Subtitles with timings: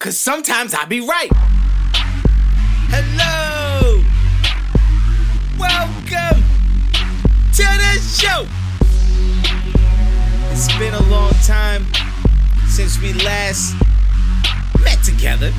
[0.00, 1.28] Cause sometimes I be right.
[2.86, 4.00] Hello!
[5.58, 6.44] Welcome
[7.52, 8.46] to the show!
[10.52, 11.84] It's been a long time
[12.68, 13.74] since we last
[14.84, 15.52] met together,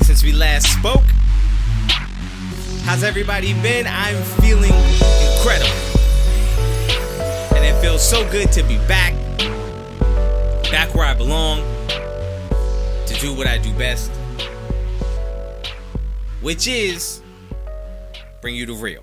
[0.00, 1.04] since we last spoke.
[2.84, 3.86] How's everybody been?
[3.86, 5.68] I'm feeling incredible.
[7.54, 9.12] And it feels so good to be back,
[10.70, 11.77] back where I belong,
[13.18, 14.12] do what I do best,
[16.40, 17.20] which is
[18.40, 19.02] bring you the real,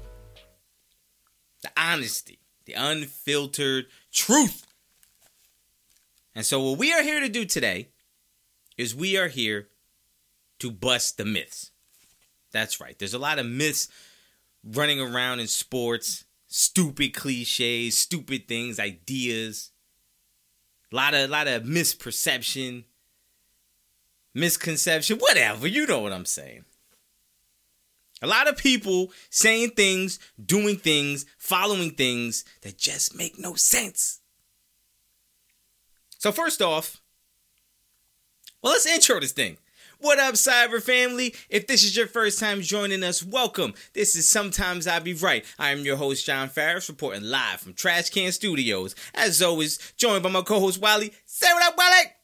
[1.62, 4.66] the honesty, the unfiltered truth.
[6.34, 7.90] And so, what we are here to do today
[8.78, 9.68] is we are here
[10.60, 11.72] to bust the myths.
[12.54, 12.98] That's right.
[12.98, 13.90] There's a lot of myths
[14.63, 19.72] running around in sports, stupid cliches, stupid things, ideas.
[20.94, 22.86] A lot of a lot of misperception,
[24.36, 25.66] misconception, whatever.
[25.68, 26.66] You know what I'm saying.
[28.22, 34.20] A lot of people saying things, doing things, following things that just make no sense.
[36.18, 37.02] So first off,
[38.62, 39.58] well, let's intro this thing.
[40.00, 40.82] What up, S.I.B.R.
[40.82, 41.34] family?
[41.49, 43.74] If this is your first time joining us, welcome.
[43.94, 45.46] This is Sometimes I Be Right.
[45.58, 48.96] I am your host, John Farris, reporting live from Trash Can Studios.
[49.14, 51.14] As always, joined by my co host, Wally.
[51.26, 52.15] Say what up, Wally!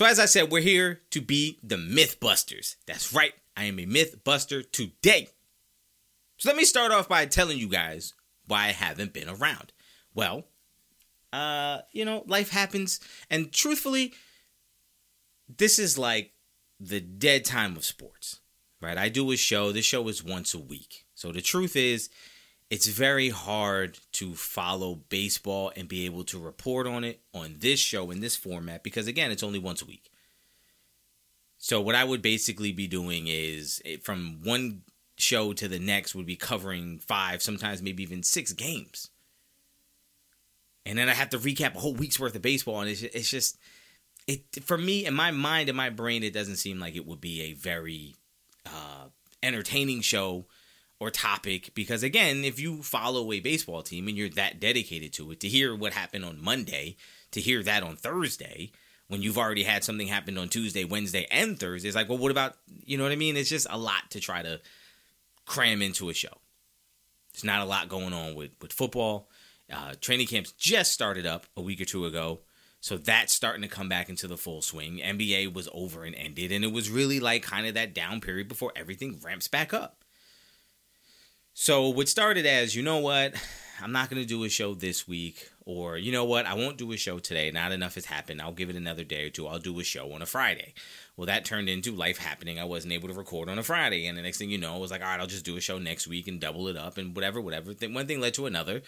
[0.00, 2.76] So, as I said, we're here to be the Mythbusters.
[2.86, 5.28] That's right, I am a Mythbuster today.
[6.38, 8.14] So, let me start off by telling you guys
[8.46, 9.74] why I haven't been around.
[10.14, 10.46] Well,
[11.34, 14.14] uh, you know, life happens, and truthfully,
[15.54, 16.32] this is like
[16.80, 18.40] the dead time of sports,
[18.80, 18.96] right?
[18.96, 19.70] I do a show.
[19.70, 21.04] This show is once a week.
[21.14, 22.08] So the truth is,
[22.70, 27.80] it's very hard to follow baseball and be able to report on it on this
[27.80, 30.10] show in this format because again, it's only once a week.
[31.58, 34.82] So what I would basically be doing is eh, from one
[35.18, 39.10] show to the next would be covering five, sometimes maybe even six games
[40.86, 43.30] and then I have to recap a whole week's worth of baseball, and it's it's
[43.30, 43.58] just
[44.26, 47.20] it for me in my mind in my brain it doesn't seem like it would
[47.20, 48.16] be a very
[48.66, 49.06] uh,
[49.42, 50.46] entertaining show
[51.00, 55.30] or topic because again if you follow a baseball team and you're that dedicated to
[55.32, 56.96] it to hear what happened on monday
[57.32, 58.70] to hear that on thursday
[59.08, 62.30] when you've already had something happen on tuesday wednesday and thursday it's like well what
[62.30, 64.60] about you know what i mean it's just a lot to try to
[65.46, 66.38] cram into a show
[67.32, 69.28] there's not a lot going on with with football
[69.72, 72.40] uh, training camps just started up a week or two ago.
[72.80, 74.98] So that's starting to come back into the full swing.
[74.98, 78.48] NBA was over and ended, and it was really like kind of that down period
[78.48, 79.99] before everything ramps back up.
[81.62, 83.34] So what started as, you know what,
[83.82, 86.78] I'm not going to do a show this week, or you know what, I won't
[86.78, 87.50] do a show today.
[87.50, 88.40] Not enough has happened.
[88.40, 89.46] I'll give it another day or two.
[89.46, 90.72] I'll do a show on a Friday.
[91.18, 92.58] Well, that turned into life happening.
[92.58, 94.78] I wasn't able to record on a Friday, and the next thing you know, I
[94.78, 96.96] was like, all right, I'll just do a show next week and double it up,
[96.96, 97.72] and whatever, whatever.
[97.72, 98.80] One thing led to another,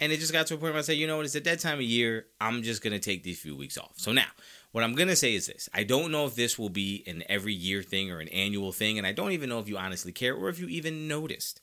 [0.00, 1.44] and it just got to a point where I said, you know what, it's at
[1.44, 2.26] that time of year.
[2.40, 3.92] I'm just going to take these few weeks off.
[3.98, 4.26] So now,
[4.72, 7.22] what I'm going to say is this I don't know if this will be an
[7.28, 8.98] every year thing or an annual thing.
[8.98, 11.60] And I don't even know if you honestly care or if you even noticed.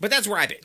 [0.00, 0.58] But that's where I've been.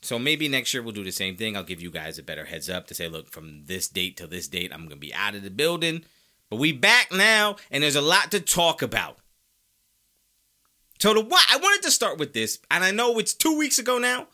[0.00, 1.56] So maybe next year we'll do the same thing.
[1.56, 4.26] I'll give you guys a better heads up to say, look, from this date to
[4.26, 6.04] this date, I'm to be out of the building.
[6.50, 9.18] But we back now, and there's a lot to talk about.
[10.98, 13.78] So the why I wanted to start with this, and I know it's two weeks
[13.78, 14.28] ago now,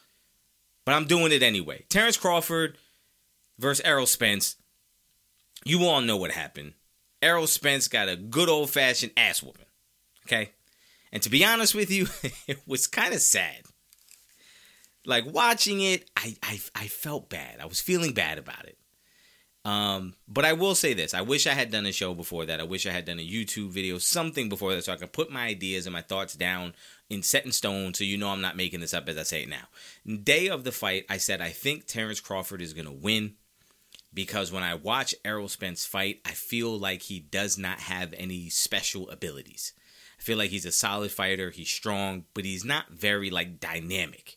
[0.85, 1.85] but I'm doing it anyway.
[1.89, 2.79] Terrence Crawford
[3.59, 4.57] versus Errol Spence.
[5.65, 6.75] You all know what happened.
[7.23, 9.65] Errol Spence got a good old fashioned ass whooping.
[10.27, 10.53] Okay?
[11.13, 12.09] And to be honest with you,
[12.47, 13.63] it was kind of sad.
[15.07, 17.59] Like watching it, I, I I felt bad.
[17.61, 18.79] I was feeling bad about it.
[19.65, 22.61] Um, but I will say this: I wish I had done a show before that.
[22.61, 25.31] I wish I had done a YouTube video, something before that, so I could put
[25.31, 26.75] my ideas and my thoughts down
[27.09, 29.43] in set in stone, so you know I'm not making this up as I say
[29.43, 29.69] it now.
[30.17, 33.35] Day of the fight, I said I think Terrence Crawford is gonna win
[34.13, 38.49] because when I watch Errol Spence fight, I feel like he does not have any
[38.51, 39.73] special abilities.
[40.19, 41.51] I feel like he's a solid fighter.
[41.51, 44.37] He's strong, but he's not very like dynamic.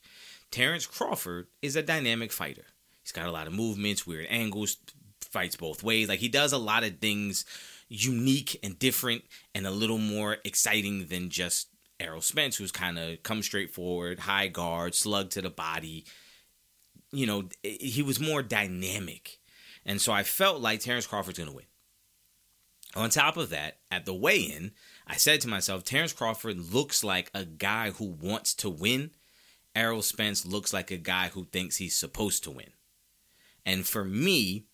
[0.51, 2.65] Terrence Crawford is a dynamic fighter.
[3.03, 4.77] He's got a lot of movements, weird angles,
[5.21, 6.09] fights both ways.
[6.09, 7.45] Like he does a lot of things
[7.89, 9.23] unique and different
[9.55, 11.67] and a little more exciting than just
[11.99, 16.05] Errol Spence, who's kind of come straight forward, high guard, slug to the body.
[17.11, 19.39] You know, he was more dynamic.
[19.85, 21.65] And so I felt like Terrence Crawford's going to win.
[22.95, 24.71] On top of that, at the weigh in,
[25.05, 29.11] I said to myself, Terrence Crawford looks like a guy who wants to win
[29.77, 32.71] Errol Spence looks like a guy who thinks he's supposed to win.
[33.63, 34.65] And for me,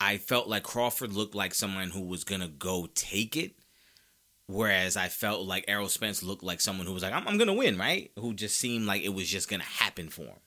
[0.00, 3.52] I felt like Crawford looked like someone who was gonna go take it.
[4.48, 7.54] Whereas I felt like Errol Spence looked like someone who was like, I'm, I'm gonna
[7.54, 8.10] win, right?
[8.18, 10.40] Who just seemed like it was just gonna happen for him.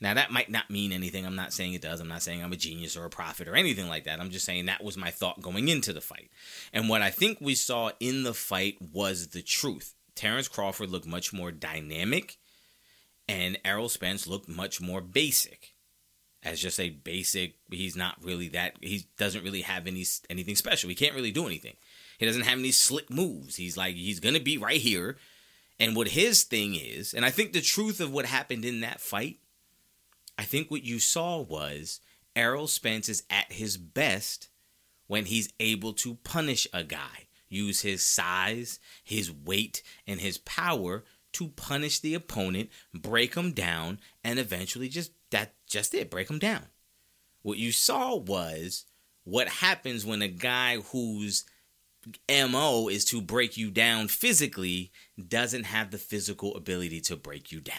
[0.00, 1.24] Now that might not mean anything.
[1.24, 2.00] I'm not saying it does.
[2.00, 4.20] I'm not saying I'm a genius or a prophet or anything like that.
[4.20, 6.30] I'm just saying that was my thought going into the fight.
[6.72, 9.94] And what I think we saw in the fight was the truth.
[10.16, 12.38] Terrence Crawford looked much more dynamic
[13.28, 15.74] and Errol Spence looked much more basic
[16.42, 17.56] as just a basic.
[17.70, 18.76] He's not really that.
[18.80, 20.88] He doesn't really have any anything special.
[20.88, 21.76] He can't really do anything.
[22.18, 23.56] He doesn't have any slick moves.
[23.56, 25.16] He's like he's gonna be right here.
[25.80, 29.00] And what his thing is, and I think the truth of what happened in that
[29.00, 29.38] fight,
[30.36, 32.00] I think what you saw was
[32.34, 34.48] Errol Spence is at his best
[35.06, 41.04] when he's able to punish a guy, use his size, his weight, and his power
[41.34, 46.38] to punish the opponent, break him down, and eventually just that just it, break him
[46.38, 46.66] down.
[47.42, 48.84] What you saw was
[49.24, 51.44] what happens when a guy whose
[52.28, 54.90] MO is to break you down physically
[55.28, 57.76] doesn't have the physical ability to break you down.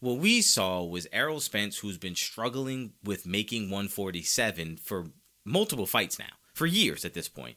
[0.00, 5.06] What we saw was Errol Spence, who's been struggling with making 147 for
[5.44, 7.56] multiple fights now, for years at this point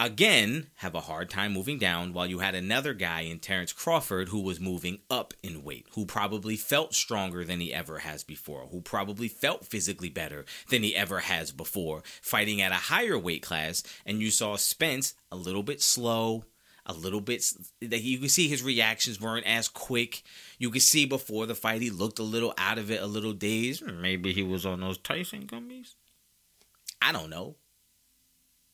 [0.00, 4.30] again have a hard time moving down while you had another guy in Terrence Crawford
[4.30, 8.66] who was moving up in weight, who probably felt stronger than he ever has before,
[8.70, 13.42] who probably felt physically better than he ever has before, fighting at a higher weight
[13.42, 13.82] class.
[14.06, 16.44] And you saw Spence a little bit slow,
[16.86, 17.44] a little bit
[17.82, 20.22] that you could see his reactions weren't as quick.
[20.58, 23.34] You could see before the fight he looked a little out of it, a little
[23.34, 23.84] dazed.
[23.86, 25.96] Maybe he was on those Tyson gummies.
[27.02, 27.56] I don't know.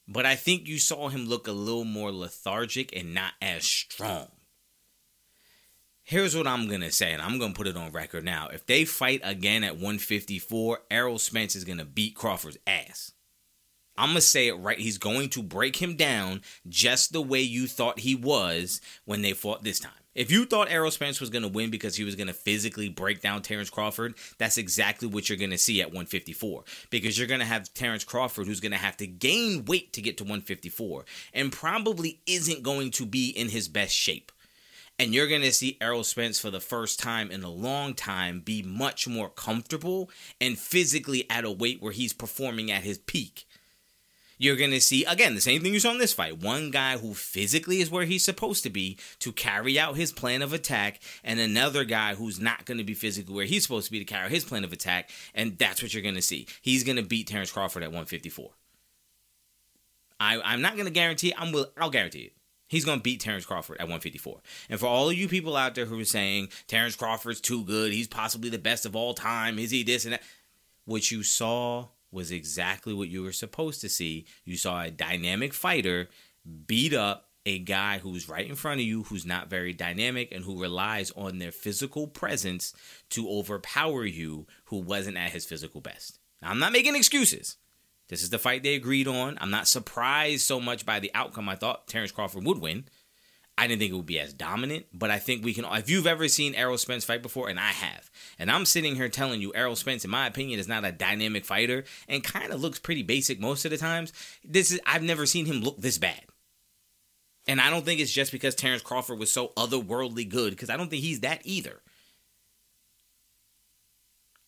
[0.09, 4.29] But I think you saw him look a little more lethargic and not as strong.
[6.05, 8.47] Here's what I'm going to say, and I'm going to put it on record now.
[8.47, 13.11] If they fight again at 154, Errol Spence is going to beat Crawford's ass.
[13.99, 14.79] I'm going to say it right.
[14.79, 19.33] He's going to break him down just the way you thought he was when they
[19.33, 19.91] fought this time.
[20.17, 22.89] If you thought Errol Spence was going to win because he was going to physically
[22.89, 26.65] break down Terrence Crawford, that's exactly what you're going to see at 154.
[26.89, 30.01] Because you're going to have Terrence Crawford who's going to have to gain weight to
[30.01, 31.05] get to 154
[31.35, 34.33] and probably isn't going to be in his best shape.
[34.99, 38.41] And you're going to see Errol Spence for the first time in a long time
[38.41, 40.09] be much more comfortable
[40.41, 43.47] and physically at a weight where he's performing at his peak
[44.39, 46.43] you're going to see, again, the same thing you saw in this fight.
[46.43, 50.43] One guy who physically is where he's supposed to be to carry out his plan
[50.43, 53.93] of attack, and another guy who's not going to be physically where he's supposed to
[53.93, 56.47] be to carry out his plan of attack, and that's what you're going to see.
[56.61, 58.51] He's going to beat Terrence Crawford at 154.
[60.19, 62.33] I, I'm not going to guarantee, I'm will, I'll guarantee it.
[62.69, 64.41] He's going to beat Terrence Crawford at 154.
[64.71, 67.93] And for all of you people out there who are saying Terrence Crawford's too good,
[67.93, 70.23] he's possibly the best of all time, is he this and that?
[70.85, 74.27] What you saw was exactly what you were supposed to see.
[74.45, 76.09] You saw a dynamic fighter
[76.67, 80.45] beat up a guy who's right in front of you, who's not very dynamic, and
[80.45, 82.75] who relies on their physical presence
[83.11, 86.19] to overpower you, who wasn't at his physical best.
[86.43, 87.57] Now, I'm not making excuses.
[88.09, 89.39] This is the fight they agreed on.
[89.41, 91.49] I'm not surprised so much by the outcome.
[91.49, 92.85] I thought Terrence Crawford would win.
[93.59, 95.65] I didn't think it would be as dominant, but I think we can.
[95.65, 99.09] If you've ever seen Errol Spence fight before, and I have, and I'm sitting here
[99.09, 102.61] telling you, Errol Spence, in my opinion, is not a dynamic fighter and kind of
[102.61, 104.13] looks pretty basic most of the times.
[104.45, 106.21] This is I've never seen him look this bad.
[107.47, 110.77] And I don't think it's just because Terrence Crawford was so otherworldly good, because I
[110.77, 111.81] don't think he's that either.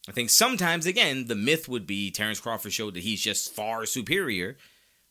[0.09, 3.87] I think sometimes, again, the myth would be Terrence Crawford showed that he's just far
[3.87, 4.57] superior,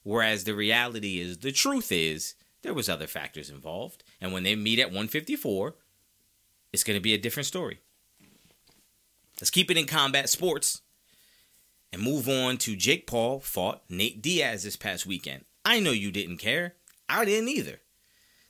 [0.04, 2.36] whereas the reality is, the truth is,
[2.68, 4.04] there was other factors involved.
[4.20, 5.76] And when they meet at 154,
[6.74, 7.80] it's going to be a different story.
[9.40, 10.82] Let's keep it in combat sports
[11.94, 15.46] and move on to Jake Paul fought Nate Diaz this past weekend.
[15.64, 16.74] I know you didn't care.
[17.08, 17.80] I didn't either.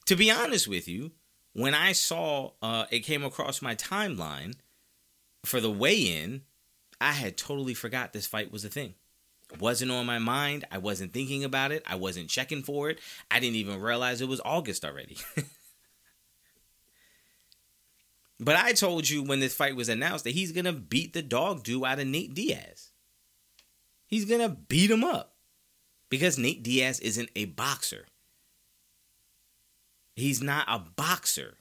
[0.07, 1.11] To be honest with you,
[1.53, 4.55] when I saw uh, it came across my timeline
[5.45, 6.41] for the weigh-in,
[6.99, 8.95] I had totally forgot this fight was a thing.
[9.59, 10.65] Wasn't on my mind.
[10.71, 11.83] I wasn't thinking about it.
[11.85, 12.99] I wasn't checking for it.
[13.31, 15.17] I didn't even realize it was August already.
[18.39, 21.21] but I told you when this fight was announced that he's going to beat the
[21.21, 22.91] dog do out of Nate Diaz.
[24.05, 25.35] He's going to beat him up
[26.09, 28.05] because Nate Diaz isn't a boxer.
[30.15, 31.55] He's not a boxer.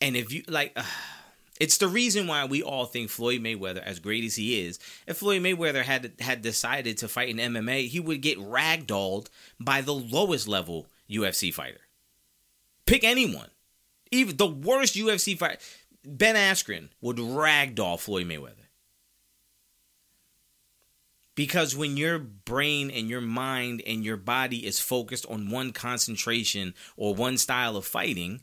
[0.00, 0.76] And if you like.
[0.86, 1.21] Uh,
[1.62, 5.18] it's the reason why we all think Floyd Mayweather, as great as he is, if
[5.18, 9.28] Floyd Mayweather had had decided to fight in MMA, he would get ragdolled
[9.60, 11.82] by the lowest level UFC fighter.
[12.84, 13.50] Pick anyone,
[14.10, 15.58] even the worst UFC fighter.
[16.04, 18.66] Ben Askren would ragdoll Floyd Mayweather.
[21.36, 26.74] Because when your brain and your mind and your body is focused on one concentration
[26.96, 28.40] or one style of fighting,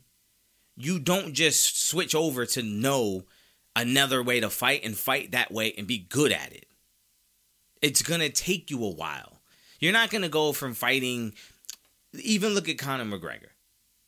[0.84, 3.24] you don't just switch over to know
[3.76, 6.66] another way to fight and fight that way and be good at it.
[7.82, 9.40] It's going to take you a while.
[9.78, 11.34] You're not going to go from fighting,
[12.12, 13.50] even look at Conor McGregor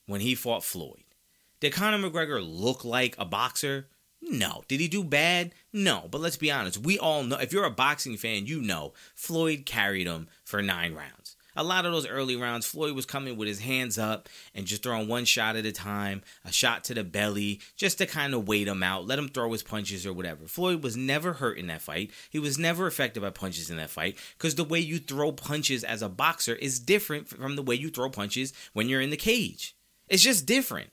[0.06, 1.04] when he fought Floyd.
[1.60, 3.86] Did Conor McGregor look like a boxer?
[4.20, 4.64] No.
[4.68, 5.52] Did he do bad?
[5.72, 6.08] No.
[6.10, 6.78] But let's be honest.
[6.78, 10.94] We all know, if you're a boxing fan, you know Floyd carried him for nine
[10.94, 11.21] rounds.
[11.54, 14.82] A lot of those early rounds, Floyd was coming with his hands up and just
[14.82, 18.48] throwing one shot at a time, a shot to the belly, just to kind of
[18.48, 20.46] wait him out, let him throw his punches or whatever.
[20.46, 22.10] Floyd was never hurt in that fight.
[22.30, 25.84] He was never affected by punches in that fight because the way you throw punches
[25.84, 29.16] as a boxer is different from the way you throw punches when you're in the
[29.16, 29.76] cage.
[30.08, 30.90] It's just different.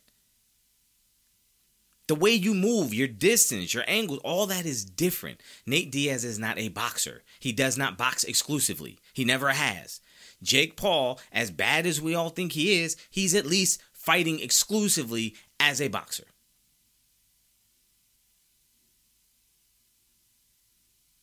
[2.08, 5.42] The way you move, your distance, your angles, all that is different.
[5.68, 7.22] Nate Diaz is not a boxer.
[7.40, 8.98] He does not box exclusively.
[9.14, 10.02] He never has.
[10.42, 15.36] Jake Paul, as bad as we all think he is, he's at least fighting exclusively
[15.60, 16.26] as a boxer.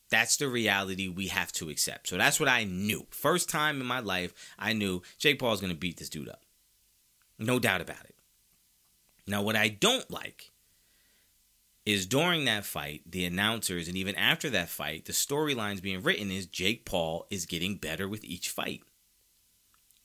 [0.09, 2.07] That's the reality we have to accept.
[2.07, 3.07] So that's what I knew.
[3.09, 6.43] First time in my life, I knew Jake Paul's going to beat this dude up.
[7.37, 8.15] No doubt about it.
[9.27, 10.51] Now, what I don't like
[11.85, 16.31] is during that fight, the announcers, and even after that fight, the storylines being written
[16.31, 18.81] is Jake Paul is getting better with each fight.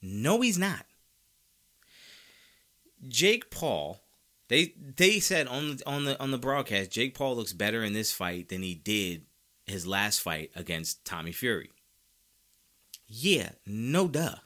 [0.02, 0.84] No, he's not.
[3.06, 4.00] Jake Paul,
[4.48, 7.92] they they said on the on the on the broadcast, Jake Paul looks better in
[7.92, 9.22] this fight than he did
[9.66, 11.70] his last fight against Tommy Fury.
[13.06, 14.36] Yeah, no duh.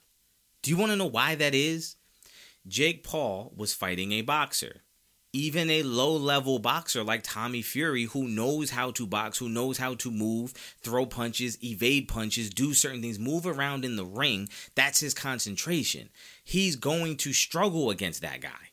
[0.62, 1.96] Do you want to know why that is?
[2.66, 4.82] Jake Paul was fighting a boxer
[5.36, 9.76] even a low level boxer like Tommy Fury, who knows how to box, who knows
[9.76, 14.48] how to move, throw punches, evade punches, do certain things, move around in the ring,
[14.74, 16.08] that's his concentration.
[16.42, 18.70] He's going to struggle against that guy.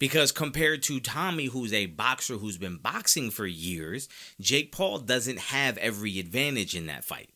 [0.00, 4.08] Because compared to Tommy, who's a boxer who's been boxing for years,
[4.40, 7.30] Jake Paul doesn't have every advantage in that fight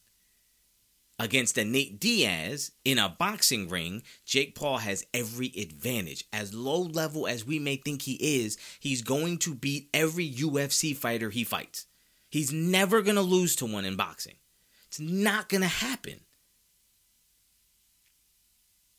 [1.18, 6.24] against a Nate Diaz in a boxing ring, Jake Paul has every advantage.
[6.32, 10.94] As low level as we may think he is, he's going to beat every UFC
[10.94, 11.86] fighter he fights.
[12.28, 14.36] He's never going to lose to one in boxing.
[14.88, 16.20] It's not going to happen.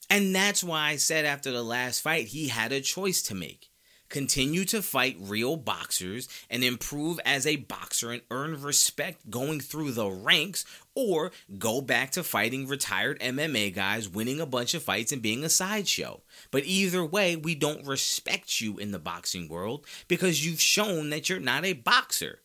[0.09, 3.69] And that's why I said after the last fight, he had a choice to make
[4.09, 9.91] continue to fight real boxers and improve as a boxer and earn respect going through
[9.91, 15.11] the ranks, or go back to fighting retired MMA guys, winning a bunch of fights
[15.11, 16.21] and being a sideshow.
[16.51, 21.29] But either way, we don't respect you in the boxing world because you've shown that
[21.29, 22.39] you're not a boxer.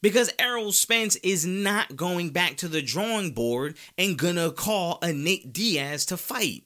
[0.00, 5.12] Because Errol Spence is not going back to the drawing board and gonna call a
[5.12, 6.64] Nate Diaz to fight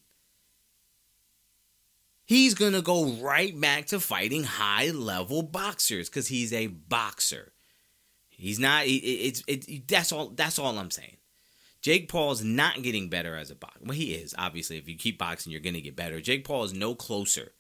[2.24, 7.52] he's going to go right back to fighting high level boxers because he's a boxer.
[8.30, 8.86] He's not.
[8.86, 10.28] It, it's it, That's all.
[10.28, 11.16] That's all I'm saying.
[11.80, 13.80] Jake Paul's not getting better as a boxer.
[13.82, 14.78] Well, he is obviously.
[14.78, 16.20] If you keep boxing, you're going to get better.
[16.20, 17.52] Jake Paul is no closer.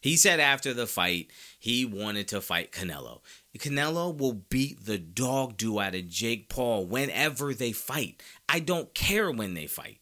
[0.00, 3.20] He said after the fight he wanted to fight Canelo.
[3.58, 8.22] Canelo will beat the dog do out of Jake Paul whenever they fight.
[8.48, 9.98] I don't care when they fight.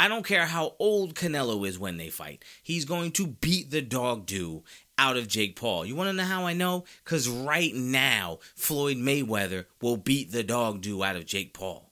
[0.00, 2.42] I don't care how old Canelo is when they fight.
[2.62, 4.64] He's going to beat the dog do
[4.96, 5.84] out of Jake Paul.
[5.84, 6.84] You want to know how I know?
[7.04, 11.90] Because right now, Floyd Mayweather will beat the dog do out of Jake Paul.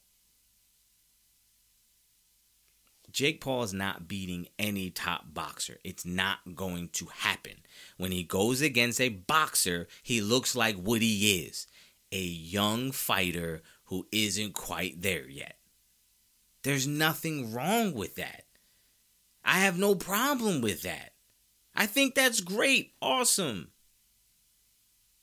[3.12, 5.76] Jake Paul is not beating any top boxer.
[5.84, 7.56] It's not going to happen.
[7.98, 11.66] When he goes against a boxer, he looks like what he is
[12.10, 15.57] a young fighter who isn't quite there yet.
[16.68, 18.44] There's nothing wrong with that.
[19.42, 21.14] I have no problem with that.
[21.74, 22.92] I think that's great.
[23.00, 23.70] Awesome.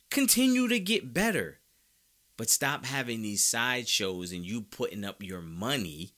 [0.10, 1.60] Continue to get better.
[2.36, 6.14] But stop having these sideshows and you putting up your money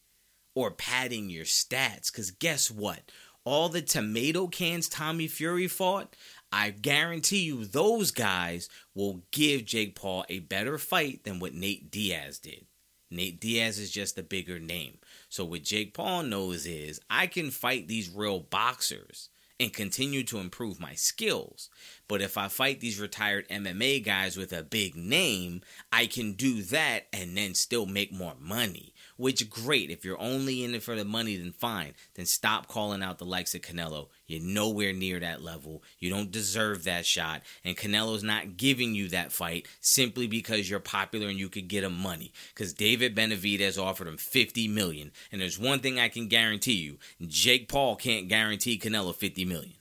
[0.56, 2.10] or padding your stats.
[2.10, 3.12] Because guess what?
[3.44, 6.16] All the tomato cans Tommy Fury fought,
[6.54, 11.92] I guarantee you those guys will give Jake Paul a better fight than what Nate
[11.92, 12.66] Diaz did.
[13.10, 14.98] Nate Diaz is just a bigger name.
[15.30, 20.38] So what Jake Paul knows is I can fight these real boxers and continue to
[20.38, 21.70] improve my skills.
[22.08, 25.62] But if I fight these retired MMA guys with a big name,
[25.92, 28.94] I can do that and then still make more money.
[29.18, 29.90] Which great.
[29.90, 31.94] If you're only in it for the money, then fine.
[32.14, 34.08] Then stop calling out the likes of Canelo.
[34.28, 35.84] You're nowhere near that level.
[36.00, 37.42] You don't deserve that shot.
[37.66, 41.84] And Canelo's not giving you that fight simply because you're popular and you could get
[41.84, 42.32] him money.
[42.54, 45.12] Because David Benavidez offered him 50 million.
[45.32, 49.74] And there's one thing I can guarantee you Jake Paul can't guarantee Canelo 50 million.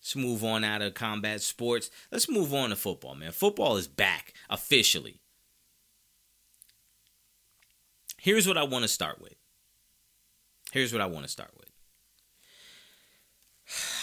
[0.00, 1.90] Let's move on out of combat sports.
[2.12, 3.32] Let's move on to football, man.
[3.32, 5.20] Football is back officially.
[8.24, 9.34] Here's what I want to start with.
[10.72, 11.68] Here's what I want to start with.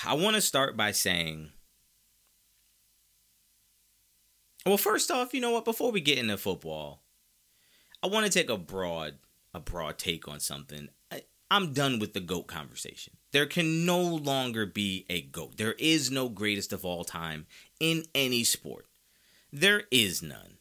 [0.05, 1.49] I want to start by saying,
[4.63, 5.65] well, first off, you know what?
[5.65, 7.01] Before we get into football,
[8.03, 9.15] I want to take a broad,
[9.55, 10.89] a broad take on something.
[11.11, 13.17] I, I'm done with the GOAT conversation.
[13.31, 15.57] There can no longer be a GOAT.
[15.57, 17.47] There is no greatest of all time
[17.79, 18.85] in any sport.
[19.51, 20.59] There is none.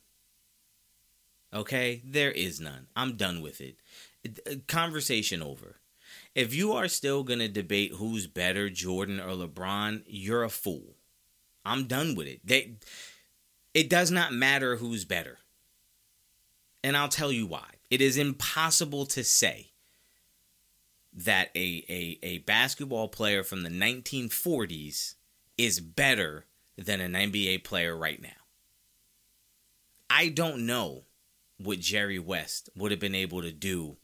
[1.52, 2.02] Okay?
[2.04, 2.86] There is none.
[2.94, 3.76] I'm done with it.
[4.24, 5.76] Uh, conversation over.
[6.34, 10.96] If you are still going to debate who's better, Jordan or LeBron, you're a fool.
[11.64, 12.40] I'm done with it.
[12.44, 12.76] They,
[13.74, 15.38] it does not matter who's better.
[16.82, 17.66] And I'll tell you why.
[17.90, 19.70] It is impossible to say
[21.12, 25.14] that a, a, a basketball player from the 1940s
[25.58, 26.46] is better
[26.78, 28.28] than an NBA player right now.
[30.08, 31.04] I don't know
[31.62, 33.96] what Jerry West would have been able to do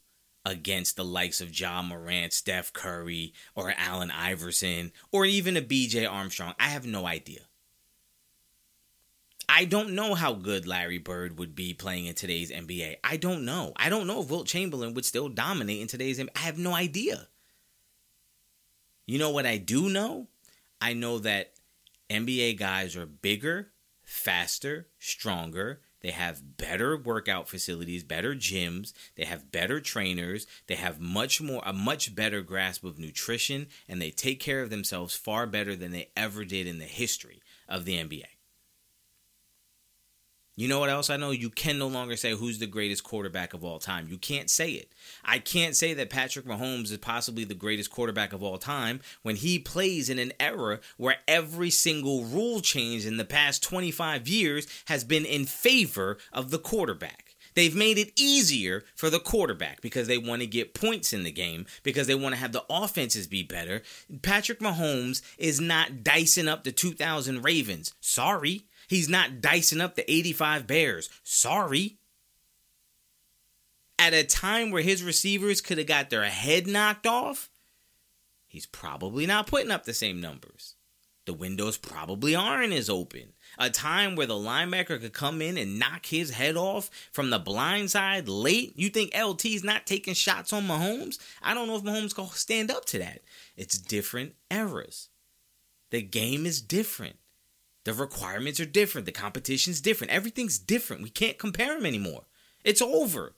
[0.45, 6.11] against the likes of Ja Morant, Steph Curry, or Allen Iverson, or even a BJ
[6.11, 6.55] Armstrong.
[6.59, 7.41] I have no idea.
[9.49, 12.97] I don't know how good Larry Bird would be playing in today's NBA.
[13.03, 13.73] I don't know.
[13.77, 16.31] I don't know if Wilt Chamberlain would still dominate in today's NBA.
[16.37, 17.29] I have no idea.
[19.07, 20.27] You know what I do know?
[20.81, 21.53] I know that
[22.11, 23.73] NBA guys are bigger,
[24.03, 31.01] faster, stronger, they have better workout facilities, better gyms, they have better trainers, they have
[31.01, 35.49] much more a much better grasp of nutrition and they take care of themselves far
[35.49, 38.36] better than they ever did in the history of the NBA.
[40.59, 41.33] You know what else I know?
[41.33, 44.09] You can no longer say who's the greatest quarterback of all time.
[44.09, 44.91] You can't say it.
[45.23, 49.37] I can't say that Patrick Mahomes is possibly the greatest quarterback of all time when
[49.37, 54.67] he plays in an era where every single rule change in the past 25 years
[54.87, 57.37] has been in favor of the quarterback.
[57.54, 61.30] They've made it easier for the quarterback because they want to get points in the
[61.30, 63.83] game, because they want to have the offenses be better.
[64.23, 67.93] Patrick Mahomes is not dicing up the 2000 Ravens.
[68.00, 68.65] Sorry.
[68.89, 71.11] He's not dicing up the 85 Bears.
[71.23, 71.99] Sorry.
[73.99, 77.49] At a time where his receivers could have got their head knocked off,
[78.47, 80.77] he's probably not putting up the same numbers.
[81.27, 83.33] The windows probably aren't as open.
[83.59, 87.41] A time where the linebacker could come in and knock his head off from the
[87.41, 88.75] blind side late.
[88.77, 91.19] You think LT's not taking shots on Mahomes?
[91.43, 93.23] I don't know if Mahomes can stand up to that.
[93.57, 95.09] It's different eras.
[95.91, 97.17] The game is different.
[97.87, 99.05] The requirements are different.
[99.05, 100.13] The competition's different.
[100.13, 101.05] Everything's different.
[101.05, 102.25] We can't compare them anymore.
[102.65, 103.37] It's over.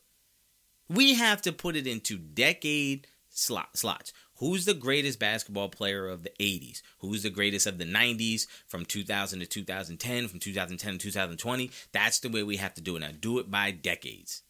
[0.89, 4.15] We have to put it into decade slot, slots.
[4.37, 6.81] Who's the greatest basketball player of the 80s?
[7.01, 11.71] Who's the greatest of the 90s from 2000 to 2010, from 2010 to 2020?
[11.93, 13.11] That's the way we have to do it now.
[13.21, 14.45] Do it by decades.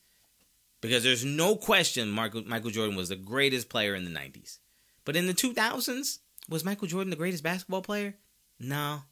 [0.81, 4.59] Because there's no question Michael, Michael Jordan was the greatest player in the 90s.
[5.05, 8.15] But in the 2000s, was Michael Jordan the greatest basketball player?
[8.61, 9.03] No.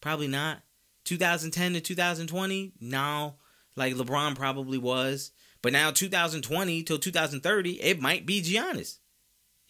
[0.00, 0.62] Probably not.
[1.04, 3.34] 2010 to 2020, no.
[3.76, 5.32] Like LeBron probably was.
[5.62, 8.98] But now 2020 till 2030, it might be Giannis.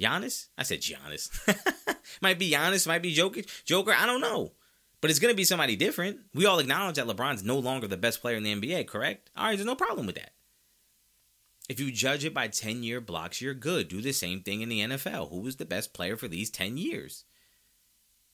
[0.00, 0.46] Giannis?
[0.56, 1.30] I said Giannis.
[2.22, 3.42] might be Giannis, might be Joker.
[3.64, 4.52] Joker, I don't know.
[5.00, 6.18] But it's going to be somebody different.
[6.34, 9.30] We all acknowledge that LeBron's no longer the best player in the NBA, correct?
[9.36, 10.32] All right, there's no problem with that.
[11.68, 13.88] If you judge it by 10 year blocks, you're good.
[13.88, 15.30] Do the same thing in the NFL.
[15.30, 17.24] Who was the best player for these 10 years?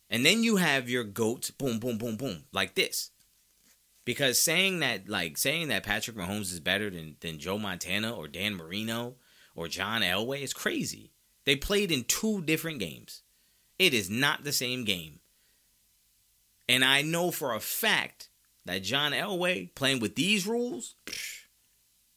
[0.08, 3.10] And then you have your goats, boom, boom, boom, boom, like this.
[4.04, 8.28] Because saying that, like saying that Patrick Mahomes is better than, than Joe Montana or
[8.28, 9.16] Dan Marino
[9.56, 11.10] or John Elway is crazy.
[11.44, 13.22] They played in two different games.
[13.78, 15.20] It is not the same game.
[16.68, 18.28] And I know for a fact
[18.64, 20.94] that John Elway playing with these rules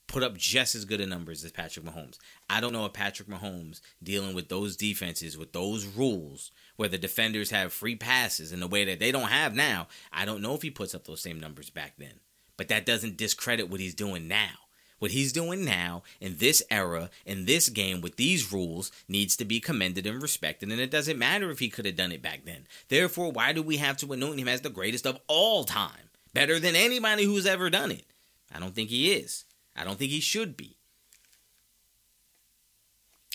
[0.10, 2.17] put up just as good a numbers as Patrick Mahomes.
[2.50, 6.98] I don't know if Patrick Mahomes dealing with those defenses with those rules where the
[6.98, 9.88] defenders have free passes in a way that they don't have now.
[10.12, 12.19] I don't know if he puts up those same numbers back then.
[12.58, 14.50] But that doesn't discredit what he's doing now.
[14.98, 19.45] What he's doing now in this era, in this game, with these rules, needs to
[19.45, 20.69] be commended and respected.
[20.69, 22.67] And it doesn't matter if he could have done it back then.
[22.89, 26.10] Therefore, why do we have to anoint him as the greatest of all time?
[26.34, 28.06] Better than anybody who's ever done it.
[28.54, 29.45] I don't think he is.
[29.79, 30.75] I don't think he should be.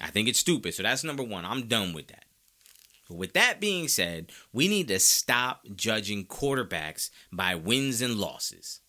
[0.00, 0.74] I think it's stupid.
[0.74, 1.44] So that's number one.
[1.44, 2.24] I'm done with that.
[3.08, 8.80] But With that being said, we need to stop judging quarterbacks by wins and losses.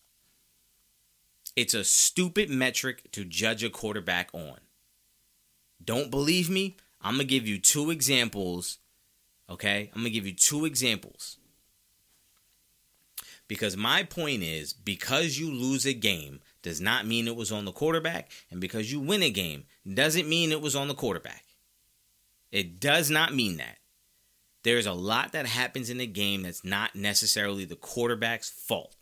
[1.54, 4.58] It's a stupid metric to judge a quarterback on.
[5.82, 6.76] Don't believe me?
[7.00, 8.78] I'm going to give you two examples.
[9.48, 9.90] Okay?
[9.94, 11.38] I'm going to give you two examples.
[13.48, 17.64] Because my point is because you lose a game does not mean it was on
[17.64, 21.44] the quarterback, and because you win a game doesn't mean it was on the quarterback.
[22.50, 23.78] It does not mean that.
[24.64, 28.96] There's a lot that happens in a game that's not necessarily the quarterback's fault.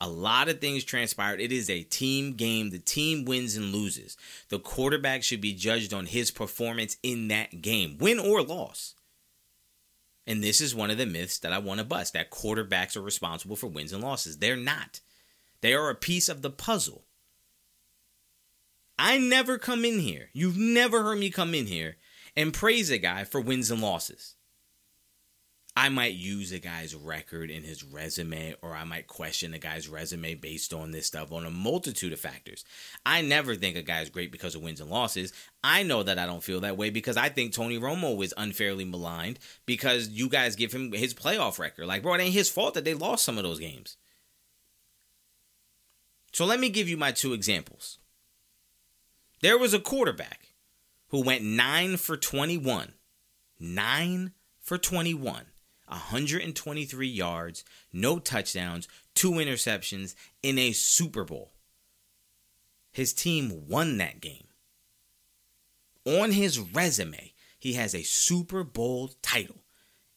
[0.00, 1.40] A lot of things transpired.
[1.40, 2.70] It is a team game.
[2.70, 4.16] The team wins and loses.
[4.48, 8.96] The quarterback should be judged on his performance in that game, win or loss.
[10.26, 13.02] And this is one of the myths that I want to bust that quarterbacks are
[13.02, 14.38] responsible for wins and losses.
[14.38, 14.98] They're not,
[15.60, 17.04] they are a piece of the puzzle.
[18.98, 21.96] I never come in here, you've never heard me come in here
[22.36, 24.34] and praise a guy for wins and losses.
[25.76, 29.88] I might use a guy's record in his resume, or I might question a guy's
[29.88, 32.64] resume based on this stuff on a multitude of factors.
[33.06, 35.32] I never think a guy's great because of wins and losses.
[35.62, 38.84] I know that I don't feel that way because I think Tony Romo is unfairly
[38.84, 41.86] maligned because you guys give him his playoff record.
[41.86, 43.96] Like, bro, it ain't his fault that they lost some of those games.
[46.32, 47.98] So let me give you my two examples.
[49.40, 50.54] There was a quarterback
[51.08, 52.94] who went 9 for 21.
[53.58, 55.46] 9 for 21
[55.90, 61.52] 123 yards, no touchdowns, two interceptions in a Super Bowl.
[62.92, 64.46] His team won that game.
[66.04, 69.62] On his resume, he has a Super Bowl title.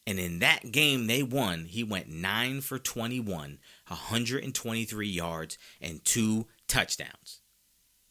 [0.06, 6.48] And in that game they won, he went 9 for 21, 123 yards, and two
[6.68, 7.42] touchdowns.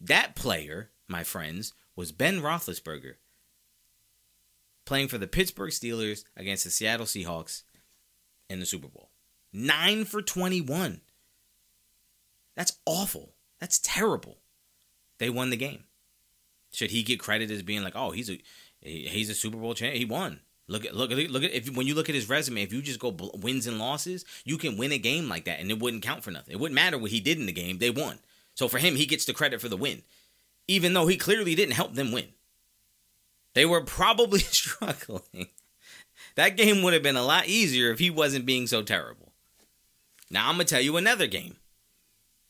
[0.00, 3.14] That player, my friends, was Ben Roethlisberger
[4.84, 7.62] playing for the Pittsburgh Steelers against the Seattle Seahawks
[8.48, 9.10] in the Super Bowl.
[9.52, 11.00] 9 for 21.
[12.54, 13.34] That's awful.
[13.60, 14.38] That's terrible.
[15.18, 15.84] They won the game.
[16.72, 18.42] Should he get credit as being like, "Oh, he's a
[18.80, 19.94] he's a Super Bowl champ.
[19.94, 20.40] He won."
[20.72, 22.80] Look at look at look at if when you look at his resume, if you
[22.80, 26.02] just go wins and losses, you can win a game like that and it wouldn't
[26.02, 26.54] count for nothing.
[26.54, 27.76] It wouldn't matter what he did in the game.
[27.76, 28.20] They won.
[28.54, 30.00] So for him, he gets the credit for the win.
[30.66, 32.28] Even though he clearly didn't help them win.
[33.54, 35.48] They were probably struggling.
[36.36, 39.34] That game would have been a lot easier if he wasn't being so terrible.
[40.30, 41.56] Now I'm to tell you another game.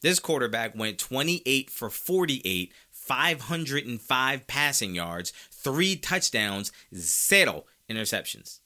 [0.00, 8.60] This quarterback went 28 for 48, 505 passing yards, three touchdowns, zero interceptions.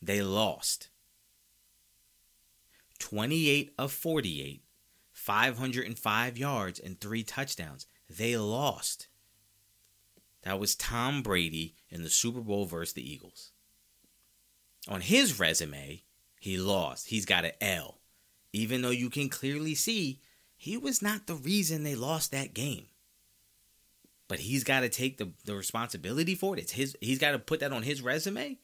[0.00, 0.88] They lost.
[2.98, 4.62] 28 of 48,
[5.12, 7.86] 505 yards, and three touchdowns.
[8.08, 9.08] They lost.
[10.42, 13.52] That was Tom Brady in the Super Bowl versus the Eagles.
[14.88, 16.02] On his resume,
[16.40, 17.08] he lost.
[17.08, 18.00] He's got an L.
[18.52, 20.20] Even though you can clearly see
[20.56, 22.86] he was not the reason they lost that game.
[24.32, 26.60] But he's got to take the, the responsibility for it.
[26.62, 28.56] It's his he's got to put that on his resume.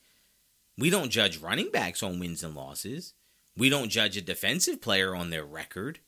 [0.79, 3.13] We don't judge running backs on wins and losses.
[3.55, 5.99] We don't judge a defensive player on their record.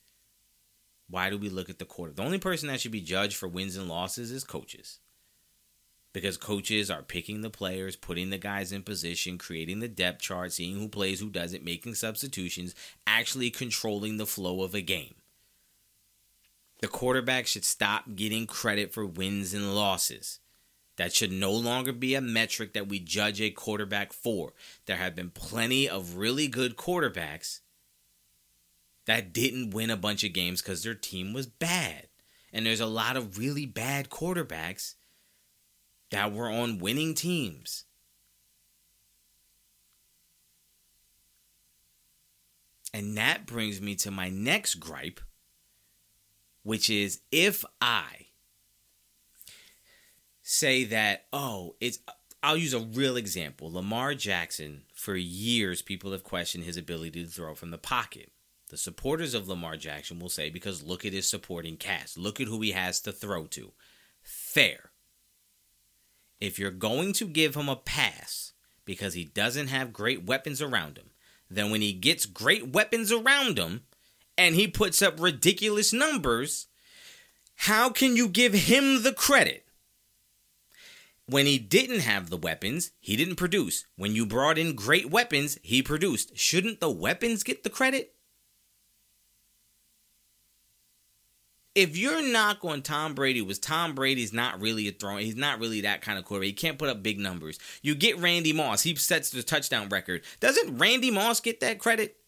[1.10, 2.14] Why do we look at the quarter?
[2.14, 5.00] The only person that should be judged for wins and losses is coaches
[6.14, 10.54] because coaches are picking the players, putting the guys in position, creating the depth chart,
[10.54, 12.74] seeing who plays, who doesn't, making substitutions,
[13.06, 15.16] actually controlling the flow of a game.
[16.80, 20.38] The quarterback should stop getting credit for wins and losses.
[20.96, 24.52] That should no longer be a metric that we judge a quarterback for.
[24.86, 27.60] There have been plenty of really good quarterbacks
[29.06, 32.08] that didn't win a bunch of games because their team was bad.
[32.52, 34.94] And there's a lot of really bad quarterbacks
[36.10, 37.84] that were on winning teams.
[42.92, 45.20] And that brings me to my next gripe,
[46.62, 48.26] which is if I
[50.42, 51.98] say that, oh, it's,
[52.42, 53.72] I'll use a real example.
[53.72, 58.32] Lamar Jackson, for years, people have questioned his ability to throw from the pocket.
[58.68, 62.48] The supporters of Lamar Jackson will say, because look at his supporting cast, look at
[62.48, 63.72] who he has to throw to.
[64.22, 64.90] Fair
[66.40, 68.52] if you're going to give him a pass
[68.84, 71.10] because he doesn't have great weapons around him,
[71.50, 73.82] then when he gets great weapons around him
[74.40, 76.66] and he puts up ridiculous numbers,
[77.56, 79.66] how can you give him the credit?
[81.26, 83.84] When he didn't have the weapons, he didn't produce.
[83.96, 86.38] When you brought in great weapons, he produced.
[86.38, 88.14] Shouldn't the weapons get the credit?
[91.74, 95.18] if you're knock on Tom Brady was Tom Brady's not really a throw.
[95.18, 96.46] He's not really that kind of quarterback.
[96.46, 97.58] He can't put up big numbers.
[97.80, 98.82] You get Randy Moss.
[98.82, 100.22] He sets the touchdown record.
[100.40, 102.19] Doesn't Randy Moss get that credit?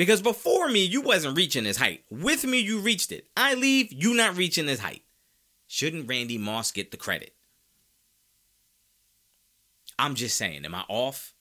[0.00, 2.04] Because before me, you wasn't reaching his height.
[2.08, 3.28] With me, you reached it.
[3.36, 5.02] I leave, you not reaching his height.
[5.66, 7.34] Shouldn't Randy Moss get the credit?
[9.98, 11.34] I'm just saying, am I off?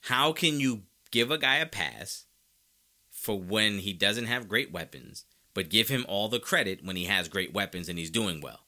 [0.00, 0.82] How can you
[1.12, 2.24] give a guy a pass
[3.12, 7.04] for when he doesn't have great weapons, but give him all the credit when he
[7.04, 8.66] has great weapons and he's doing well?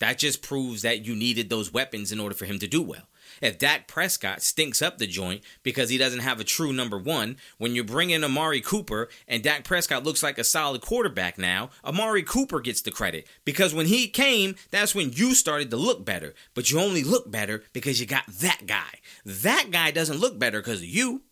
[0.00, 3.06] That just proves that you needed those weapons in order for him to do well.
[3.40, 7.36] If Dak Prescott stinks up the joint because he doesn't have a true number one,
[7.58, 11.70] when you bring in Amari Cooper and Dak Prescott looks like a solid quarterback now,
[11.84, 16.04] Amari Cooper gets the credit because when he came, that's when you started to look
[16.04, 16.34] better.
[16.54, 19.00] But you only look better because you got that guy.
[19.24, 21.22] That guy doesn't look better because of you.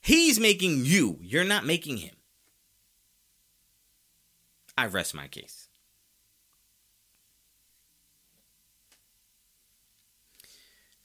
[0.00, 2.14] He's making you, you're not making him.
[4.76, 5.67] I rest my case.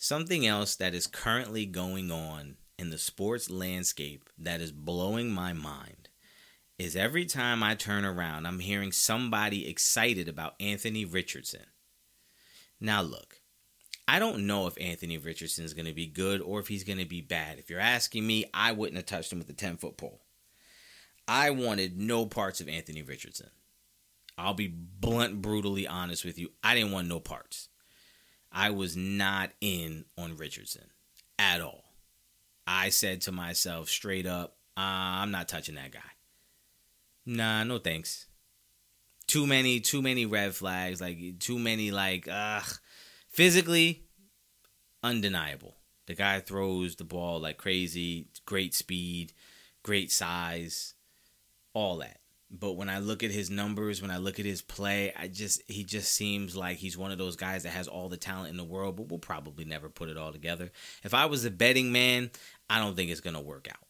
[0.04, 5.54] Something else that is currently going on in the sports landscape that is blowing my
[5.54, 6.10] mind
[6.78, 11.68] is every time I turn around, I'm hearing somebody excited about Anthony Richardson.
[12.82, 13.40] Now, look,
[14.06, 17.00] I don't know if Anthony Richardson is going to be good or if he's going
[17.00, 17.58] to be bad.
[17.58, 20.20] If you're asking me, I wouldn't have touched him with a 10 foot pole.
[21.30, 23.52] I wanted no parts of Anthony Richardson.
[24.38, 26.50] I'll be blunt, brutally honest with you.
[26.62, 27.70] I didn't want no parts.
[28.54, 30.86] I was not in on Richardson
[31.40, 31.84] at all.
[32.68, 34.82] I said to myself straight up, uh,
[35.22, 36.00] I'm not touching that guy.
[37.26, 38.28] Nah, no thanks.
[39.28, 41.02] Too many, too many red flags.
[41.02, 42.66] Like too many, like ugh.
[43.30, 44.04] Physically,
[45.02, 45.76] undeniable.
[46.06, 48.28] The guy throws the ball like crazy.
[48.46, 49.34] Great speed,
[49.82, 50.94] great size,
[51.74, 52.20] all that.
[52.58, 55.64] But when I look at his numbers, when I look at his play, I just
[55.68, 58.58] he just seems like he's one of those guys that has all the talent in
[58.58, 60.72] the world, but will probably never put it all together.
[61.04, 62.30] If I was a betting man,
[62.70, 63.88] I don't think it's gonna work out.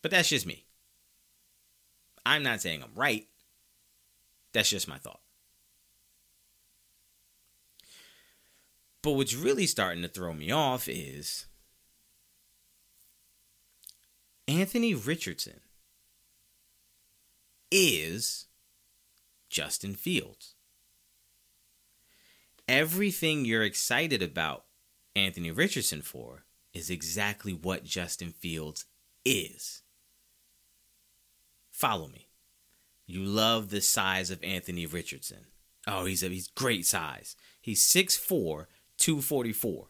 [0.00, 0.64] But that's just me.
[2.24, 3.28] I'm not saying I'm right.
[4.54, 5.20] That's just my thought.
[9.02, 11.46] But what's really starting to throw me off is
[14.48, 15.60] Anthony Richardson
[17.72, 18.46] is
[19.48, 20.54] Justin Fields.
[22.68, 24.64] Everything you're excited about
[25.16, 28.84] Anthony Richardson for is exactly what Justin Fields
[29.24, 29.82] is.
[31.72, 32.28] Follow me.
[33.04, 35.46] You love the size of Anthony Richardson.
[35.88, 37.36] Oh, he's a he's great size.
[37.60, 38.66] He's 6'4,
[38.98, 39.86] 244.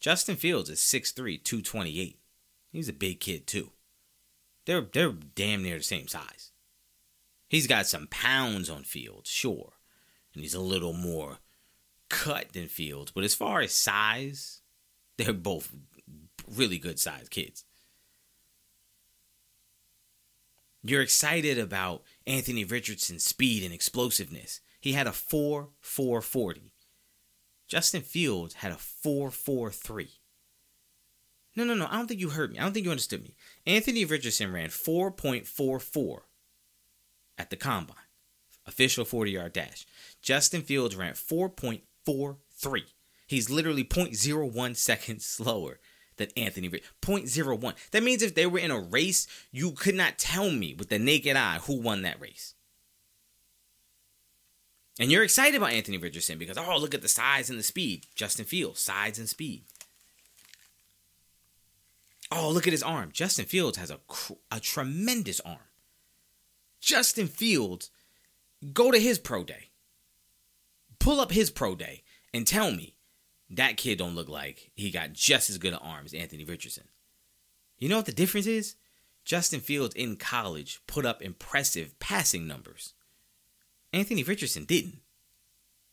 [0.00, 2.17] Justin Fields is 6'3, 228.
[2.70, 3.70] He's a big kid too.
[4.66, 6.52] They're they're damn near the same size.
[7.48, 9.72] He's got some pounds on Fields, sure,
[10.34, 11.38] and he's a little more
[12.10, 13.10] cut than Fields.
[13.10, 14.60] But as far as size,
[15.16, 15.72] they're both
[16.46, 17.64] really good sized kids.
[20.82, 24.60] You're excited about Anthony Richardson's speed and explosiveness.
[24.80, 26.72] He had a 4 4 40.
[27.66, 30.08] Justin Fields had a 4 4 3.
[31.58, 31.88] No, no, no.
[31.90, 32.58] I don't think you heard me.
[32.60, 33.34] I don't think you understood me.
[33.66, 36.20] Anthony Richardson ran 4.44
[37.36, 37.96] at the combine,
[38.64, 39.84] official 40 yard dash.
[40.22, 42.82] Justin Fields ran 4.43.
[43.26, 45.80] He's literally 0.01 seconds slower
[46.16, 46.84] than Anthony Rich.
[47.02, 47.74] 0.01.
[47.90, 51.00] That means if they were in a race, you could not tell me with the
[51.00, 52.54] naked eye who won that race.
[55.00, 58.06] And you're excited about Anthony Richardson because, oh, look at the size and the speed.
[58.14, 59.64] Justin Fields, size and speed.
[62.30, 63.10] Oh, look at his arm.
[63.12, 64.00] Justin Fields has a,
[64.50, 65.58] a tremendous arm.
[66.80, 67.90] Justin Fields,
[68.72, 69.70] go to his pro day.
[70.98, 72.02] Pull up his pro day
[72.34, 72.96] and tell me
[73.50, 76.84] that kid don't look like he got just as good an arm as Anthony Richardson.
[77.78, 78.76] You know what the difference is?
[79.24, 82.94] Justin Fields in college put up impressive passing numbers.
[83.92, 85.00] Anthony Richardson didn't.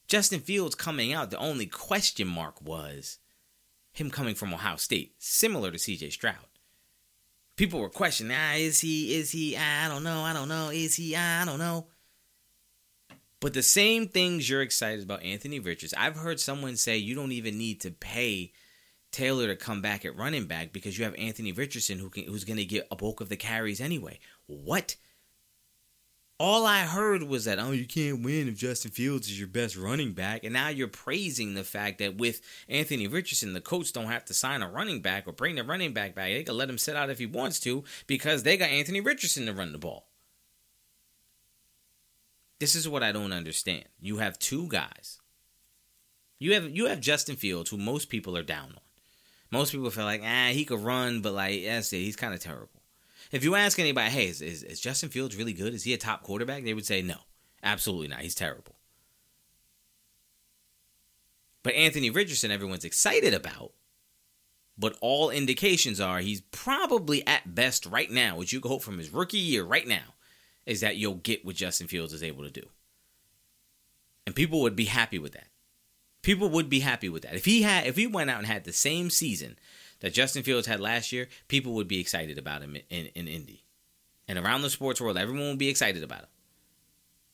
[0.08, 3.20] Justin Fields coming out, the only question mark was
[3.98, 6.36] him coming from Ohio State, similar to CJ Stroud.
[7.56, 10.96] People were questioning, ah, is he, is he, I don't know, I don't know, is
[10.96, 11.88] he, I don't know.
[13.40, 17.32] But the same things you're excited about Anthony Richards, I've heard someone say you don't
[17.32, 18.52] even need to pay
[19.12, 22.44] Taylor to come back at running back because you have Anthony Richardson who can, who's
[22.44, 24.20] going to get a bulk of the carries anyway.
[24.48, 24.96] What?
[26.38, 29.78] All I heard was that, oh, you can't win if Justin Fields is your best
[29.78, 30.44] running back.
[30.44, 34.34] And now you're praising the fact that with Anthony Richardson, the coach don't have to
[34.34, 36.28] sign a running back or bring the running back back.
[36.28, 39.46] They can let him sit out if he wants to because they got Anthony Richardson
[39.46, 40.10] to run the ball.
[42.60, 43.86] This is what I don't understand.
[44.02, 45.20] You have two guys.
[46.38, 48.80] You have you have Justin Fields, who most people are down on.
[49.52, 52.75] Most people feel like, ah, he could run, but like, yes, he's kind of terrible.
[53.32, 55.74] If you ask anybody, hey, is, is, is Justin Fields really good?
[55.74, 56.64] Is he a top quarterback?
[56.64, 57.18] They would say no,
[57.64, 58.20] absolutely not.
[58.20, 58.76] He's terrible.
[61.64, 63.72] But Anthony Richardson, everyone's excited about.
[64.78, 68.98] But all indications are he's probably at best right now, which you can hope from
[68.98, 70.14] his rookie year right now,
[70.66, 72.68] is that you'll get what Justin Fields is able to do.
[74.26, 75.48] And people would be happy with that.
[76.22, 77.36] People would be happy with that.
[77.36, 79.58] If he had if he went out and had the same season
[80.00, 83.28] that Justin Fields had last year, people would be excited about him in, in, in
[83.28, 83.64] Indy.
[84.28, 86.30] And around the sports world, everyone would be excited about him.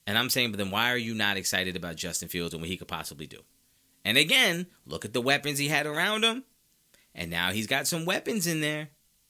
[0.08, 2.70] And I'm saying, but then why are you not excited about Justin Fields and what
[2.70, 3.40] he could possibly do?
[4.04, 6.44] And again, look at the weapons he had around him.
[7.14, 8.90] And now he's got some weapons in there.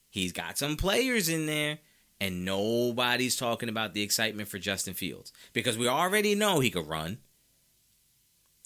[0.09, 1.79] He's got some players in there.
[2.19, 5.33] And nobody's talking about the excitement for Justin Fields.
[5.53, 7.17] Because we already know he could run.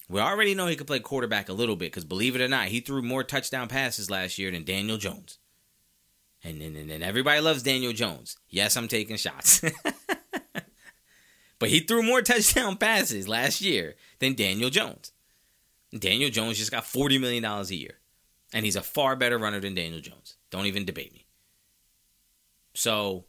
[0.07, 2.67] We already know he could play quarterback a little bit because believe it or not,
[2.67, 5.39] he threw more touchdown passes last year than Daniel Jones.
[6.43, 8.37] And then and, and everybody loves Daniel Jones.
[8.49, 9.61] Yes, I'm taking shots.
[11.59, 15.11] but he threw more touchdown passes last year than Daniel Jones.
[15.97, 17.99] Daniel Jones just got $40 million a year.
[18.53, 20.37] And he's a far better runner than Daniel Jones.
[20.51, 21.25] Don't even debate me.
[22.75, 23.25] So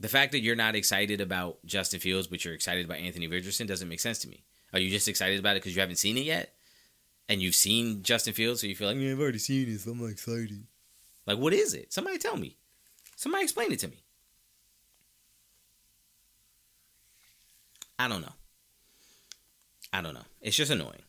[0.00, 3.66] the fact that you're not excited about Justin Fields, but you're excited about Anthony Richardson
[3.66, 4.44] doesn't make sense to me.
[4.72, 6.54] Are you just excited about it because you haven't seen it yet?
[7.28, 9.92] And you've seen Justin Fields, so you feel like, yeah, I've already seen it, so
[9.92, 10.64] I'm excited.
[11.26, 11.92] Like, what is it?
[11.92, 12.56] Somebody tell me.
[13.16, 14.02] Somebody explain it to me.
[17.98, 18.32] I don't know.
[19.92, 20.24] I don't know.
[20.40, 21.02] It's just annoying.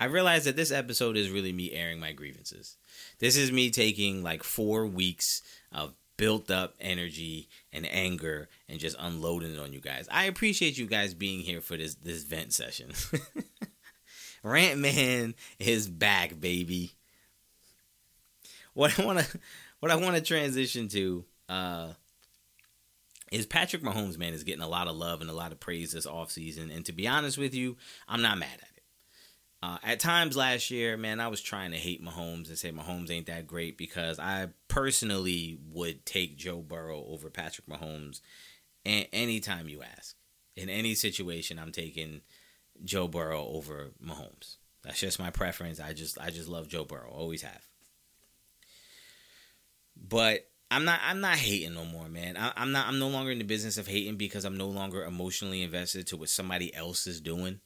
[0.00, 2.76] I realize that this episode is really me airing my grievances.
[3.18, 8.94] This is me taking like four weeks of built up energy and anger and just
[9.00, 10.06] unloading it on you guys.
[10.12, 12.92] I appreciate you guys being here for this this vent session.
[14.42, 16.92] Rant Man is back, baby.
[18.74, 19.40] What I want to
[19.80, 21.92] what I want to transition to uh
[23.32, 25.92] is Patrick Mahomes, man, is getting a lot of love and a lot of praise
[25.92, 26.74] this offseason.
[26.74, 28.69] And to be honest with you, I'm not mad at.
[29.62, 33.10] Uh, at times last year, man, I was trying to hate Mahomes and say Mahomes
[33.10, 38.20] ain't that great because I personally would take Joe Burrow over Patrick Mahomes
[38.86, 40.16] a- anytime you ask.
[40.56, 42.22] In any situation, I'm taking
[42.82, 44.56] Joe Burrow over Mahomes.
[44.82, 45.78] That's just my preference.
[45.78, 47.10] I just I just love Joe Burrow.
[47.10, 47.62] Always have.
[49.96, 52.36] But I'm not I'm not hating no more, man.
[52.36, 55.04] I, I'm not I'm no longer in the business of hating because I'm no longer
[55.04, 57.60] emotionally invested to what somebody else is doing.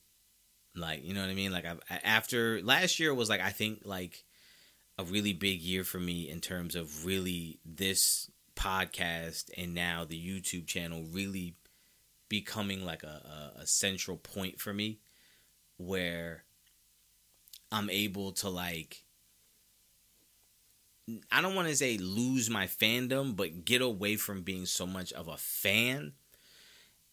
[0.74, 1.52] Like, you know what I mean?
[1.52, 4.24] Like, I, after last year was like, I think like
[4.98, 10.18] a really big year for me in terms of really this podcast and now the
[10.18, 11.54] YouTube channel really
[12.28, 14.98] becoming like a, a, a central point for me
[15.76, 16.44] where
[17.72, 19.04] I'm able to like
[21.30, 25.12] I don't want to say lose my fandom, but get away from being so much
[25.12, 26.12] of a fan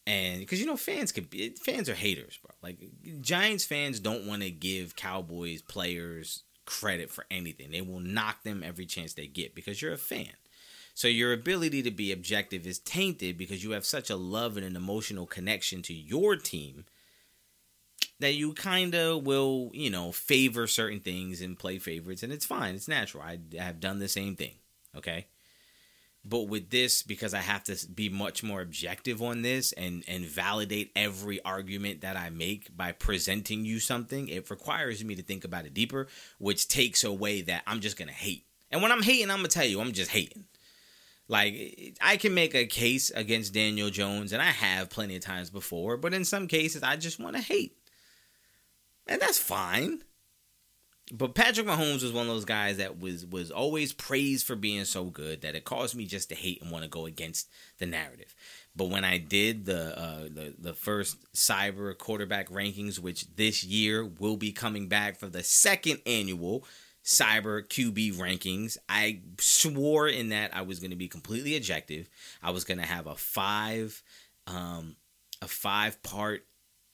[0.07, 2.55] and because you know fans could be fans are haters, bro.
[2.61, 2.77] Like
[3.21, 7.71] Giants fans don't want to give Cowboys players credit for anything.
[7.71, 10.33] They will knock them every chance they get because you're a fan.
[10.93, 14.65] So your ability to be objective is tainted because you have such a love and
[14.65, 16.85] an emotional connection to your team
[18.19, 22.45] that you kind of will, you know, favor certain things and play favorites and it's
[22.45, 22.75] fine.
[22.75, 23.23] It's natural.
[23.23, 24.55] I have done the same thing.
[24.95, 25.27] Okay?
[26.23, 30.25] But with this because i have to be much more objective on this and and
[30.25, 35.43] validate every argument that i make by presenting you something it requires me to think
[35.43, 36.07] about it deeper
[36.38, 38.45] which takes away that i'm just gonna hate.
[38.69, 40.45] And when i'm hating i'm gonna tell you i'm just hating.
[41.27, 45.49] Like i can make a case against daniel jones and i have plenty of times
[45.49, 47.77] before but in some cases i just want to hate.
[49.07, 50.03] And that's fine
[51.12, 54.86] but Patrick Mahomes was one of those guys that was was always praised for being
[54.86, 57.86] so good that it caused me just to hate and want to go against the
[57.86, 58.34] narrative.
[58.76, 64.05] But when I did the uh, the the first S.I.B.R quarterback rankings, which this year
[64.05, 66.66] will be coming back for the second annual
[67.05, 72.07] S.I.B.R QB rankings, I swore in that I was going to be completely objective.
[72.41, 74.01] I was going to have a five
[74.47, 74.95] um,
[75.41, 76.45] a five part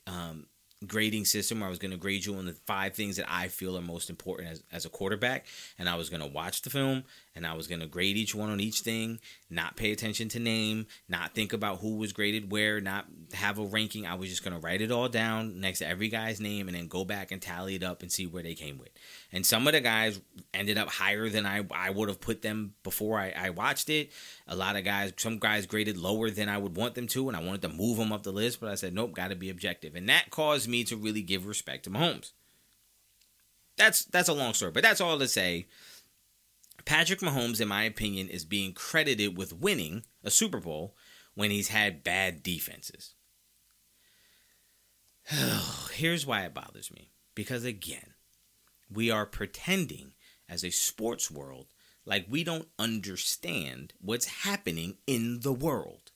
[0.08, 0.48] um,
[0.86, 3.48] grading system where I was going to grade you on the five things that I
[3.48, 5.46] feel are most important as, as a quarterback.
[5.80, 7.04] And I was going to watch the film
[7.38, 10.40] and I was going to grade each one on each thing, not pay attention to
[10.40, 14.08] name, not think about who was graded where, not have a ranking.
[14.08, 16.76] I was just going to write it all down next to every guy's name and
[16.76, 18.90] then go back and tally it up and see where they came with.
[19.32, 20.20] And some of the guys
[20.52, 24.12] ended up higher than I, I would have put them before I, I watched it.
[24.48, 27.38] A lot of guys, some guys graded lower than I would want them to, and
[27.38, 29.52] I wanted to move them up the list, but I said, nope, got to be
[29.52, 29.96] objective.
[29.96, 32.32] And that caused me to really give respect to Mahomes.
[33.78, 35.68] That's that's a long story, but that's all to say.
[36.88, 40.96] Patrick Mahomes, in my opinion, is being credited with winning a Super Bowl
[41.36, 43.14] when he's had bad defenses.
[45.92, 47.12] Here's why it bothers me.
[47.36, 48.14] Because again,
[48.90, 50.14] we are pretending
[50.48, 51.74] as a sports world
[52.06, 56.07] like we don't understand what's happening in the world.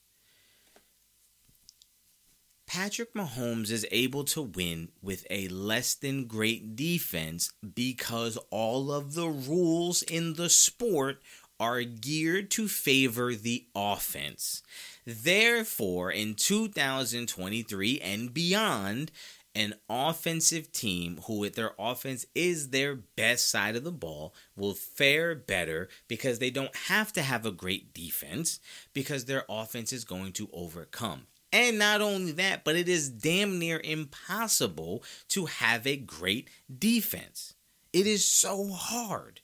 [2.72, 9.12] Patrick Mahomes is able to win with a less than great defense because all of
[9.12, 11.20] the rules in the sport
[11.60, 14.62] are geared to favor the offense.
[15.04, 19.12] Therefore, in 2023 and beyond,
[19.54, 24.72] an offensive team who with their offense is their best side of the ball will
[24.72, 28.60] fare better because they don't have to have a great defense
[28.94, 31.26] because their offense is going to overcome.
[31.52, 36.48] And not only that, but it is damn near impossible to have a great
[36.78, 37.54] defense.
[37.92, 39.40] It is so hard.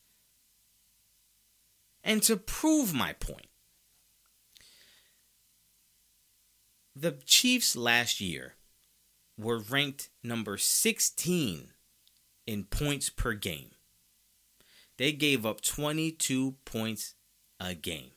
[2.02, 3.48] And to prove my point,
[6.96, 8.54] the Chiefs last year
[9.36, 11.68] were ranked number 16
[12.46, 13.72] in points per game.
[14.96, 17.14] They gave up 22 points
[17.60, 18.12] a game.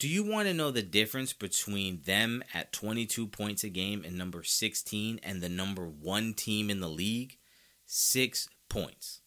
[0.00, 4.16] Do you want to know the difference between them at 22 points a game and
[4.16, 7.36] number 16 and the number one team in the league?
[7.84, 9.20] Six points.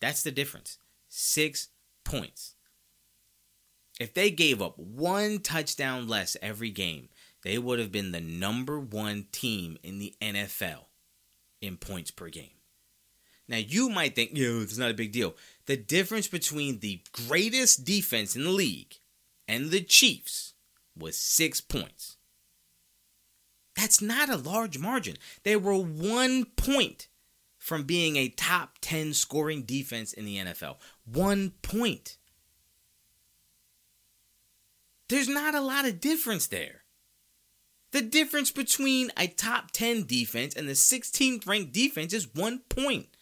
[0.00, 0.78] That's the difference.
[1.08, 1.70] Six
[2.04, 2.54] points.
[3.98, 7.08] If they gave up one touchdown less every game,
[7.42, 10.84] they would have been the number one team in the NFL
[11.60, 12.60] in points per game.
[13.48, 15.34] Now, you might think, yo, it's not a big deal.
[15.64, 18.98] The difference between the greatest defense in the league
[19.48, 20.54] and the Chiefs
[20.96, 22.16] was six points.
[23.76, 25.16] That's not a large margin.
[25.42, 27.08] They were one point
[27.58, 30.76] from being a top 10 scoring defense in the NFL.
[31.04, 32.16] One point.
[35.08, 36.82] There's not a lot of difference there.
[37.92, 43.15] The difference between a top 10 defense and the 16th ranked defense is one point.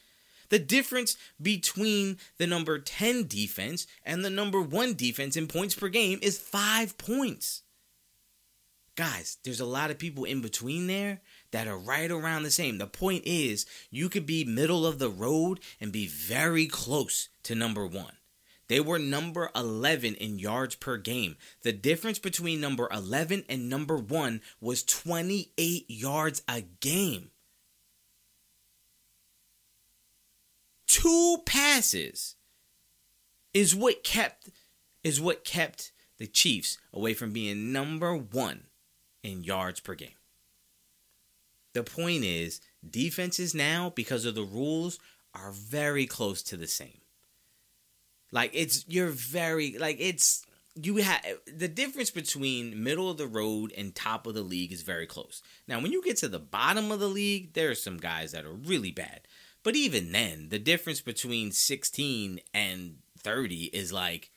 [0.55, 5.89] The difference between the number 10 defense and the number 1 defense in points per
[5.89, 7.63] game is 5 points.
[8.95, 12.79] Guys, there's a lot of people in between there that are right around the same.
[12.79, 17.57] The point is, you could be middle of the road and be very close to
[17.57, 18.07] number 1.
[18.69, 21.37] They were number 11 in yards per game.
[21.63, 27.33] The difference between number 11 and number 1 was 28 yards a game.
[30.95, 32.37] Two passes
[33.53, 34.49] is what kept
[35.03, 38.63] is what kept the Chiefs away from being number 1
[39.25, 40.21] in yards per game.
[41.73, 45.01] The point is, defenses now because of the rules
[45.35, 47.01] are very close to the same.
[48.31, 50.47] Like it's you're very like it's
[50.81, 54.83] you have the difference between middle of the road and top of the league is
[54.83, 55.43] very close.
[55.67, 58.45] Now, when you get to the bottom of the league, there are some guys that
[58.45, 59.23] are really bad.
[59.65, 64.31] But even then, the difference between 16 and 30 is like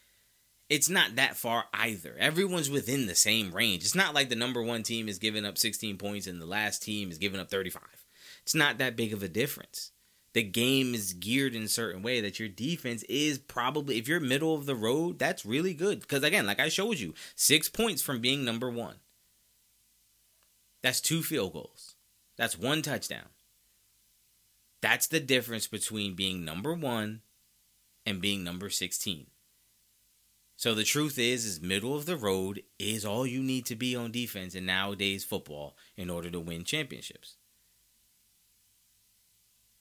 [0.70, 2.16] it's not that far either.
[2.18, 3.84] Everyone's within the same range.
[3.84, 6.82] It's not like the number 1 team is giving up 16 points and the last
[6.82, 7.84] team is giving up 35.
[8.42, 9.92] It's not that big of a difference.
[10.34, 14.20] The game is geared in a certain way that your defense is probably if you're
[14.20, 18.02] middle of the road, that's really good because again, like I showed you, 6 points
[18.02, 18.96] from being number 1.
[20.82, 21.96] That's two field goals.
[22.38, 23.26] That's one touchdown.
[24.88, 27.20] That's the difference between being number one
[28.06, 29.28] and being number 16.
[30.56, 33.98] So the truth is, is middle of the road is all you need to be
[33.98, 37.36] on defense in nowadays football in order to win championships.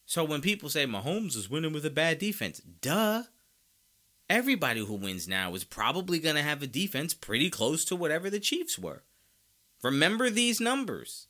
[0.06, 3.22] So when people say Mahomes is winning with a bad defense, duh.
[4.28, 8.28] Everybody who wins now is probably going to have a defense pretty close to whatever
[8.28, 9.04] the Chiefs were.
[9.84, 11.28] Remember these numbers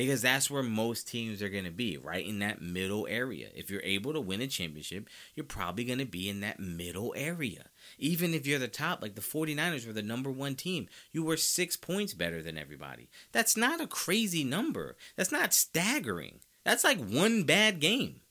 [0.00, 3.48] because that's where most teams are going to be, right in that middle area.
[3.54, 7.12] If you're able to win a championship, you're probably going to be in that middle
[7.14, 7.66] area.
[7.98, 11.36] Even if you're the top, like the 49ers were the number one team, you were
[11.36, 13.10] six points better than everybody.
[13.32, 14.96] That's not a crazy number.
[15.16, 16.40] That's not staggering.
[16.64, 18.22] That's like one bad game.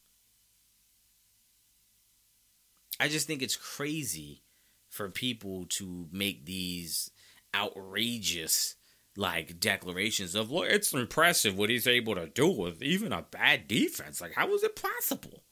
[2.99, 4.41] I just think it's crazy
[4.89, 7.11] for people to make these
[7.53, 8.75] outrageous
[9.19, 13.67] like declarations of look it's impressive what he's able to do with even a bad
[13.67, 14.21] defense.
[14.21, 15.43] Like how is it possible?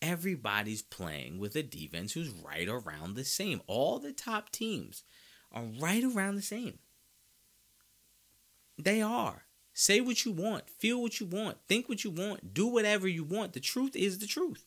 [0.00, 3.60] Everybody's playing with a defense who's right around the same.
[3.66, 5.02] All the top teams
[5.50, 6.78] are right around the same.
[8.78, 9.46] They are.
[9.74, 10.70] Say what you want.
[10.70, 11.58] Feel what you want.
[11.66, 12.54] Think what you want.
[12.54, 13.52] Do whatever you want.
[13.52, 14.64] The truth is the truth.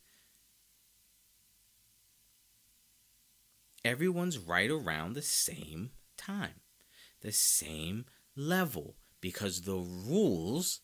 [3.83, 6.61] Everyone's right around the same time.
[7.21, 8.05] The same
[8.35, 10.81] level because the rules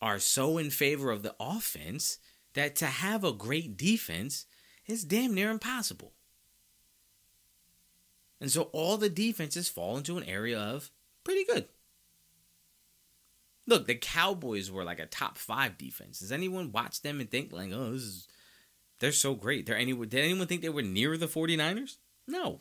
[0.00, 2.18] are so in favor of the offense
[2.54, 4.46] that to have a great defense
[4.86, 6.12] is damn near impossible.
[8.40, 10.90] And so all the defenses fall into an area of
[11.24, 11.66] pretty good.
[13.66, 16.20] Look, the Cowboys were like a top five defense.
[16.20, 18.28] Does anyone watch them and think like, oh, this is
[19.00, 19.66] they're so great?
[19.66, 21.96] They're any did anyone think they were near the 49ers?
[22.26, 22.60] No.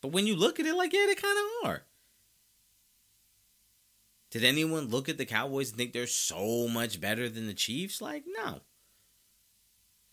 [0.00, 1.82] But when you look at it like, yeah, they kind of are.
[4.36, 8.02] Did anyone look at the Cowboys and think they're so much better than the Chiefs?
[8.02, 8.60] Like, no.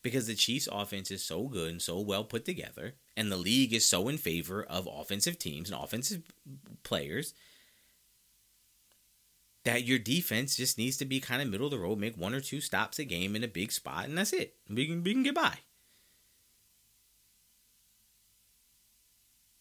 [0.02, 3.74] Because the Chiefs' offense is so good and so well put together, and the league
[3.74, 6.24] is so in favor of offensive teams and offensive
[6.84, 7.34] players
[9.66, 12.34] that your defense just needs to be kind of middle of the road, make one
[12.34, 14.56] or two stops a game in a big spot, and that's it.
[14.70, 15.58] We can, we can get by.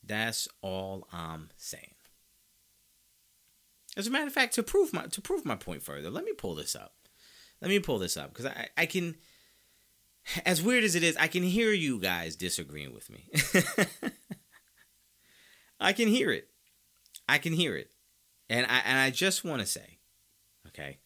[0.05, 1.95] That's all I'm saying.
[3.97, 6.33] As a matter of fact, to prove my to prove my point further, let me
[6.33, 6.95] pull this up.
[7.61, 9.17] Let me pull this up because I, I can
[10.45, 13.29] as weird as it is, I can hear you guys disagreeing with me.
[15.81, 16.49] I can hear it.
[17.29, 17.91] I can hear it.
[18.49, 19.99] And I and I just want to say,
[20.69, 20.99] okay?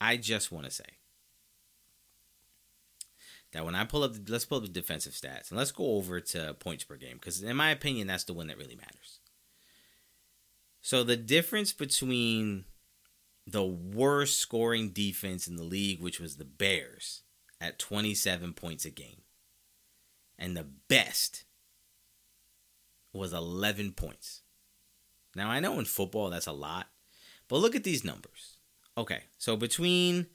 [0.00, 0.84] I just want to say
[3.52, 6.20] that when I pull up, let's pull up the defensive stats and let's go over
[6.20, 9.20] to points per game because, in my opinion, that's the one that really matters.
[10.80, 12.64] So the difference between
[13.46, 17.22] the worst scoring defense in the league, which was the Bears,
[17.60, 19.22] at 27 points a game,
[20.38, 21.44] and the best
[23.12, 24.42] was 11 points.
[25.34, 26.88] Now, I know in football that's a lot,
[27.48, 28.56] but look at these numbers.
[28.96, 30.26] Okay, so between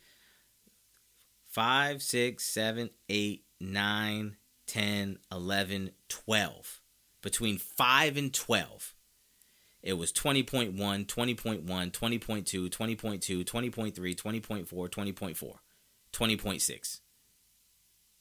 [1.51, 4.37] 5, 6, 7, 8, 9,
[4.67, 6.81] 10, 11, 12,
[7.21, 8.94] between 5 and 12,
[9.85, 15.53] it was 20.1, 20.1, 20.2, 20.2, 20.3, 20.4, 20.4,
[16.11, 16.99] 20.6.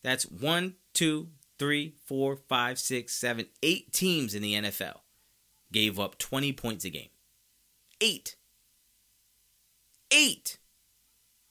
[0.02, 4.98] That's one, two, three, four, five, six, seven, eight teams in the NFL
[5.72, 7.08] gave up 20 points a game.
[7.98, 8.36] Eight.
[10.10, 10.58] Eight.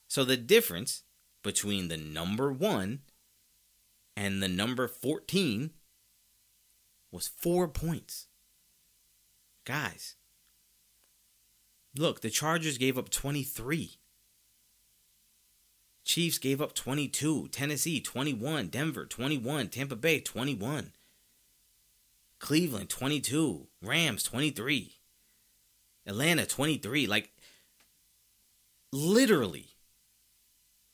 [0.07, 1.01] So the difference
[1.41, 2.99] between the number one
[4.15, 5.71] and the number 14
[7.11, 8.27] was four points.
[9.65, 10.15] Guys,
[11.95, 13.97] look, the Chargers gave up 23.
[16.03, 17.47] Chiefs gave up 22.
[17.49, 18.67] Tennessee 21.
[18.67, 19.69] Denver 21.
[19.69, 20.91] Tampa Bay 21.
[22.39, 23.67] Cleveland 22.
[23.81, 24.97] Rams 23.
[26.05, 27.07] Atlanta 23.
[27.07, 27.31] Like,
[28.91, 29.69] literally,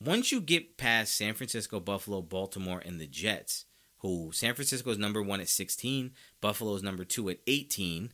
[0.04, 3.66] once you get past San Francisco, Buffalo, Baltimore, and the Jets,
[3.98, 8.14] who San Francisco is number one at 16, Buffalo is number two at 18,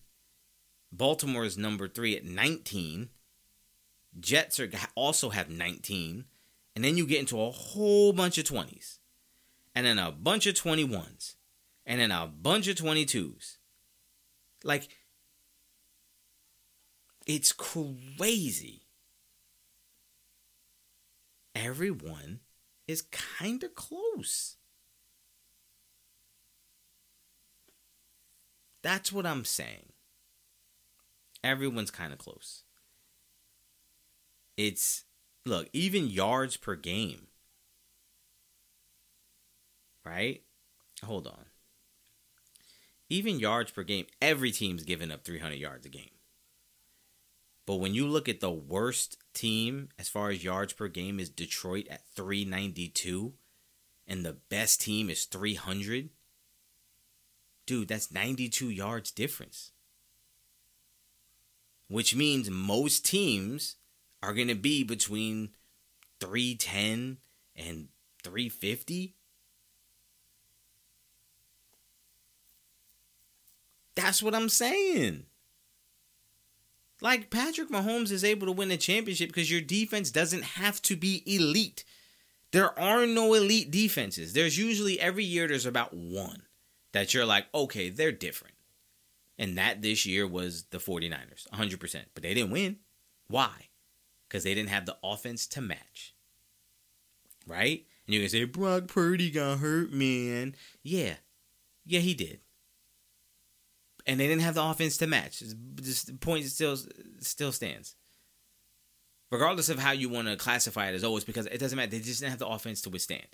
[0.91, 3.09] Baltimore is number three at 19.
[4.19, 6.25] Jets are also have 19.
[6.75, 8.99] And then you get into a whole bunch of 20s.
[9.73, 11.36] And then a bunch of 21s.
[11.86, 13.57] And then a bunch of 22s.
[14.63, 14.88] Like,
[17.27, 18.83] it's crazy.
[21.53, 22.41] Everyone
[22.88, 24.57] is kind of close.
[28.81, 29.94] That's what I'm saying
[31.45, 32.63] everyone's kind of close.
[34.57, 35.03] It's
[35.45, 37.27] look, even yards per game.
[40.03, 40.41] Right?
[41.03, 41.45] Hold on.
[43.09, 46.09] Even yards per game, every team's giving up 300 yards a game.
[47.67, 51.29] But when you look at the worst team as far as yards per game is
[51.29, 53.33] Detroit at 392
[54.07, 56.09] and the best team is 300.
[57.65, 59.71] Dude, that's 92 yards difference
[61.88, 63.75] which means most teams
[64.23, 65.49] are going to be between
[66.19, 67.17] 310
[67.55, 67.88] and
[68.23, 69.13] 350.
[73.95, 75.25] That's what I'm saying.
[77.01, 80.95] Like Patrick Mahomes is able to win a championship because your defense doesn't have to
[80.95, 81.83] be elite.
[82.51, 84.33] There are no elite defenses.
[84.33, 86.43] There's usually every year there's about one
[86.93, 88.54] that you're like, okay, they're different.
[89.38, 92.05] And that this year was the 49ers, 100%.
[92.13, 92.77] But they didn't win.
[93.27, 93.69] Why?
[94.27, 96.15] Because they didn't have the offense to match.
[97.45, 97.86] Right?
[98.07, 100.55] And you can say, Brock Purdy got hurt, man.
[100.83, 101.15] Yeah.
[101.86, 102.39] Yeah, he did
[104.05, 105.39] and they didn't have the offense to match.
[105.39, 106.77] The point still
[107.19, 107.95] still stands.
[109.31, 111.91] Regardless of how you want to classify it as always, because it doesn't matter.
[111.91, 113.27] They just didn't have the offense to withstand.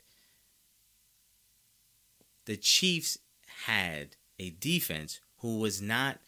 [2.46, 3.18] The Chiefs
[3.66, 6.20] had a defense who was not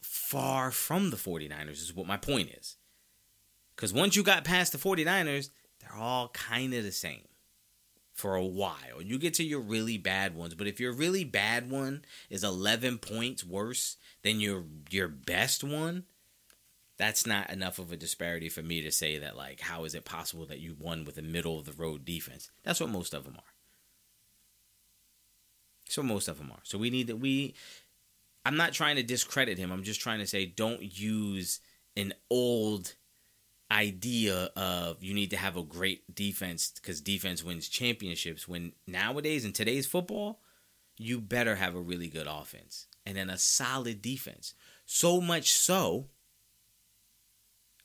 [0.00, 2.76] far from the 49ers, is what my point is.
[3.74, 5.50] Because once you got past the 49ers,
[5.80, 7.26] they're all kind of the same
[8.12, 9.00] for a while.
[9.02, 12.98] You get to your really bad ones, but if your really bad one is 11
[12.98, 16.04] points worse than your your best one,
[16.98, 20.04] that's not enough of a disparity for me to say that like how is it
[20.04, 22.50] possible that you won with a middle of the road defense?
[22.62, 23.52] That's what most of them are.
[25.88, 26.60] So most of them are.
[26.62, 27.54] So we need that we
[28.44, 29.70] I'm not trying to discredit him.
[29.70, 31.60] I'm just trying to say don't use
[31.96, 32.94] an old
[33.70, 39.46] idea of you need to have a great defense because defense wins championships when nowadays
[39.46, 40.40] in today's football
[40.98, 44.52] you better have a really good offense and then a solid defense
[44.84, 46.08] so much so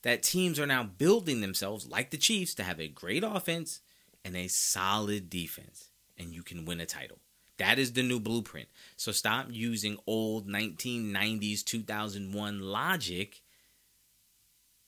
[0.03, 3.79] that teams are now building themselves like the chiefs to have a great offense
[4.25, 7.19] and a solid defense and you can win a title
[7.57, 13.41] that is the new blueprint so stop using old 1990s 2001 logic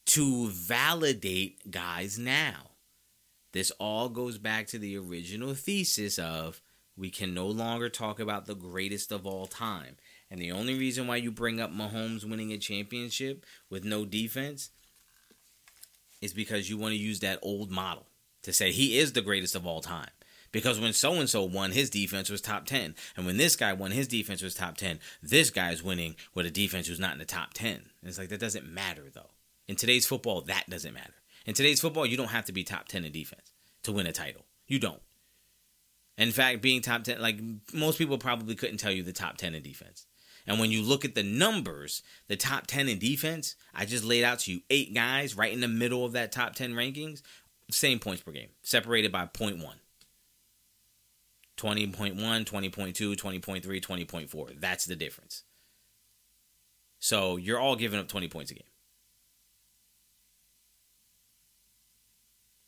[0.10, 2.72] to validate guys now.
[3.54, 6.62] This all goes back to the original thesis of
[6.98, 9.98] we can no longer talk about the greatest of all time.
[10.32, 14.72] And the only reason why you bring up Mahomes winning a championship with no defense
[16.22, 18.08] is because you want to use that old model
[18.42, 20.10] to say he is the greatest of all time.
[20.52, 22.96] Because when so and so won, his defense was top 10.
[23.16, 25.00] And when this guy won, his defense was top 10.
[25.22, 27.74] This guy's winning with a defense who's not in the top 10.
[27.74, 29.30] And it's like, that doesn't matter, though.
[29.68, 31.14] In today's football, that doesn't matter.
[31.46, 33.52] In today's football, you don't have to be top 10 in defense
[33.84, 34.46] to win a title.
[34.68, 35.02] You don't.
[36.18, 37.40] In fact, being top 10, like
[37.74, 40.06] most people probably couldn't tell you the top 10 in defense.
[40.46, 44.24] And when you look at the numbers, the top 10 in defense, I just laid
[44.24, 47.22] out to you eight guys right in the middle of that top 10 rankings,
[47.72, 49.62] same points per game, separated by 0.1.
[51.60, 54.60] 20.1, 20.2, 20.3, 20.4.
[54.60, 55.44] That's the difference.
[57.00, 58.64] So you're all giving up 20 points a game.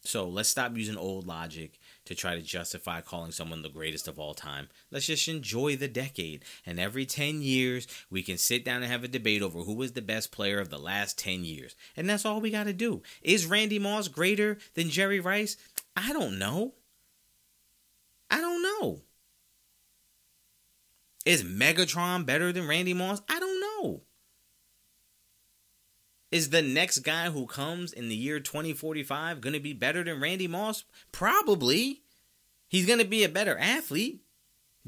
[0.03, 4.17] So let's stop using old logic to try to justify calling someone the greatest of
[4.17, 4.67] all time.
[4.89, 6.43] Let's just enjoy the decade.
[6.65, 9.91] And every 10 years, we can sit down and have a debate over who was
[9.91, 11.75] the best player of the last 10 years.
[11.95, 13.03] And that's all we got to do.
[13.21, 15.55] Is Randy Moss greater than Jerry Rice?
[15.95, 16.73] I don't know.
[18.32, 19.01] I don't know.
[21.25, 23.21] Is Megatron better than Randy Moss?
[23.29, 24.01] I don't know.
[26.32, 30.21] Is the next guy who comes in the year 2045 going to be better than
[30.21, 30.86] Randy Moss?
[31.11, 32.01] Probably.
[32.69, 34.21] He's going to be a better athlete.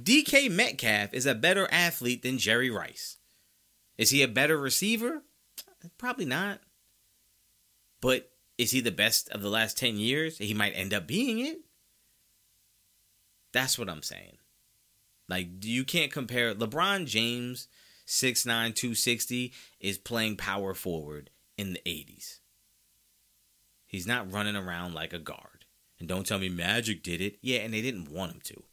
[0.01, 3.17] DK Metcalf is a better athlete than Jerry Rice.
[3.97, 5.23] Is he a better receiver?
[5.97, 6.61] Probably not.
[8.01, 10.37] But is he the best of the last 10 years?
[10.37, 11.59] He might end up being it.
[13.53, 14.37] That's what I'm saying.
[15.29, 17.67] Like, you can't compare LeBron James,
[18.05, 18.45] 6'9,
[18.75, 22.39] 260, is playing power forward in the 80s.
[23.85, 25.65] He's not running around like a guard.
[25.99, 27.37] And don't tell me Magic did it.
[27.41, 28.63] Yeah, and they didn't want him to.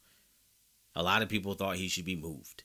[0.96, 2.64] A lot of people thought he should be moved.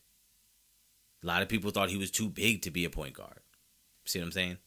[1.21, 3.41] A lot of people thought he was too big to be a point guard.
[4.05, 4.57] See what I'm saying?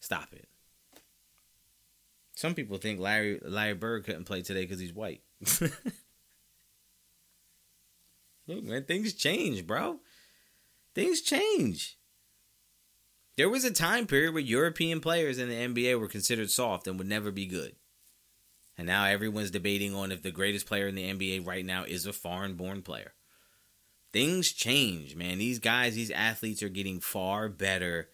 [0.00, 0.48] Stop it.
[2.34, 5.22] Some people think Larry Larry Bird couldn't play today because he's white.
[8.60, 10.00] Man, things change, bro.
[10.94, 11.98] Things change.
[13.36, 16.98] There was a time period where European players in the NBA were considered soft and
[16.98, 17.76] would never be good.
[18.76, 22.06] And now everyone's debating on if the greatest player in the NBA right now is
[22.06, 23.14] a foreign born player.
[24.12, 25.38] Things change, man.
[25.38, 28.08] These guys, these athletes are getting far better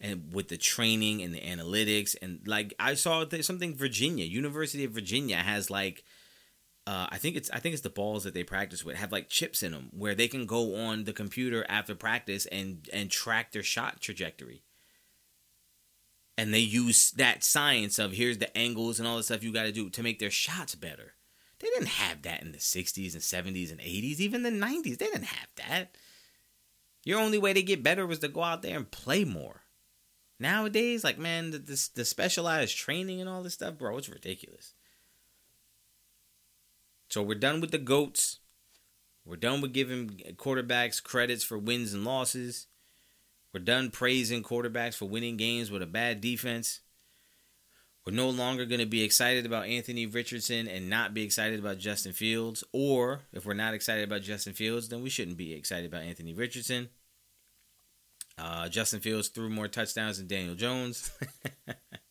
[0.00, 4.92] and with the training and the analytics and like I saw something Virginia, University of
[4.92, 6.04] Virginia has like
[6.90, 9.28] uh, I think it's I think it's the balls that they practice with have like
[9.28, 13.52] chips in them where they can go on the computer after practice and and track
[13.52, 14.64] their shot trajectory.
[16.36, 19.64] And they use that science of here's the angles and all the stuff you got
[19.64, 21.12] to do to make their shots better.
[21.60, 24.98] They didn't have that in the 60s and 70s and 80s, even the 90s.
[24.98, 25.96] They didn't have that.
[27.04, 29.60] Your only way to get better was to go out there and play more.
[30.40, 34.74] Nowadays, like man, the, the, the specialized training and all this stuff, bro, it's ridiculous.
[37.10, 38.38] So we're done with the goats.
[39.24, 42.68] We're done with giving quarterbacks credits for wins and losses.
[43.52, 46.80] We're done praising quarterbacks for winning games with a bad defense.
[48.06, 51.78] We're no longer going to be excited about Anthony Richardson and not be excited about
[51.78, 52.64] Justin Fields.
[52.72, 56.32] Or if we're not excited about Justin Fields, then we shouldn't be excited about Anthony
[56.32, 56.88] Richardson.
[58.38, 61.10] Uh, Justin Fields threw more touchdowns than Daniel Jones.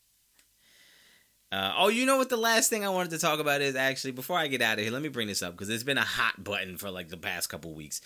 [1.52, 2.30] uh, oh, you know what?
[2.30, 4.84] The last thing I wanted to talk about is actually before I get out of
[4.84, 7.18] here, let me bring this up because it's been a hot button for like the
[7.18, 8.02] past couple weeks.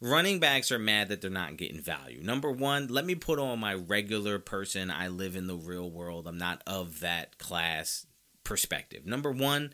[0.00, 2.20] Running backs are mad that they're not getting value.
[2.22, 4.90] Number one, let me put on my regular person.
[4.90, 6.26] I live in the real world.
[6.26, 8.06] I'm not of that class
[8.42, 9.06] perspective.
[9.06, 9.72] Number one,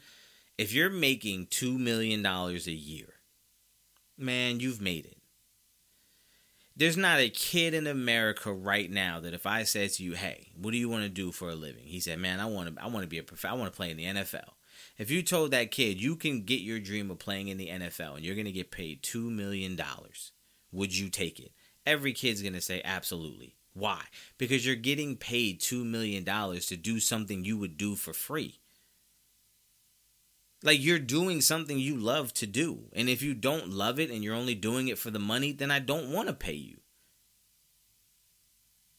[0.59, 3.15] if you're making $2 million a year,
[4.19, 5.19] man, you've made it
[6.77, 10.49] there's not a kid in America right now that if I said to you, "Hey,
[10.57, 12.83] what do you want to do for a living?" He said, "Man, I want to
[12.83, 14.55] I want to be a prof- I want to play in the NFL."
[14.99, 18.17] If you told that kid you can get your dream of playing in the NFL
[18.17, 20.33] and you're going to get paid 2 million dollars,
[20.73, 21.53] would you take it?
[21.87, 23.57] Every kid's going to say absolutely.
[23.73, 24.03] Why?
[24.39, 28.61] Because you're getting paid 2 million dollars to do something you would do for free.
[30.65, 32.85] Like you're doing something you love to do.
[32.95, 35.71] And if you don't love it and you're only doing it for the money, then
[35.71, 36.79] I don't want to pay you.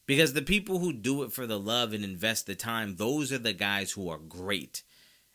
[0.05, 3.39] Because the people who do it for the love and invest the time, those are
[3.39, 4.83] the guys who are great.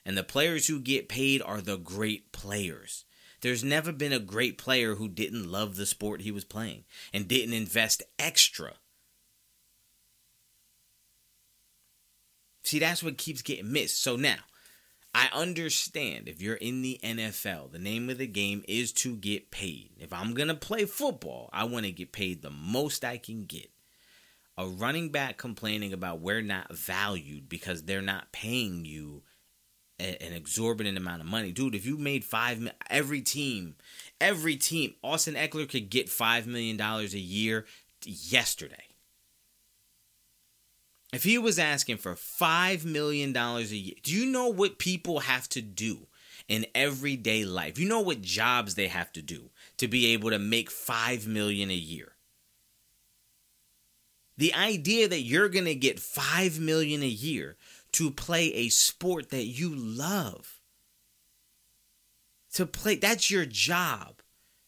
[0.07, 3.05] And the players who get paid are the great players.
[3.41, 7.27] There's never been a great player who didn't love the sport he was playing and
[7.27, 8.75] didn't invest extra.
[12.63, 14.01] See, that's what keeps getting missed.
[14.01, 14.37] So now,
[15.13, 19.51] I understand if you're in the NFL, the name of the game is to get
[19.51, 19.91] paid.
[19.99, 23.45] If I'm going to play football, I want to get paid the most I can
[23.45, 23.71] get.
[24.57, 29.23] A running back complaining about we're not valued because they're not paying you
[29.99, 31.53] an exorbitant amount of money.
[31.53, 33.77] Dude, if you made 5 every team,
[34.21, 37.67] every team, Austin Ekeler could get 5 million dollars a year
[38.05, 38.90] yesterday.
[41.13, 45.49] If he was asking for $5 million a year, do you know what people have
[45.51, 46.07] to do
[46.47, 47.79] in everyday life?
[47.79, 51.71] You know what jobs they have to do to be able to make 5 million
[51.71, 52.13] a year?
[54.37, 57.57] The idea that you're going to get 5 million a year
[57.93, 60.61] to play a sport that you love.
[62.55, 64.23] To play, that's your job.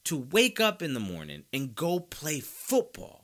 [0.05, 3.22] To wake up in the morning and go play football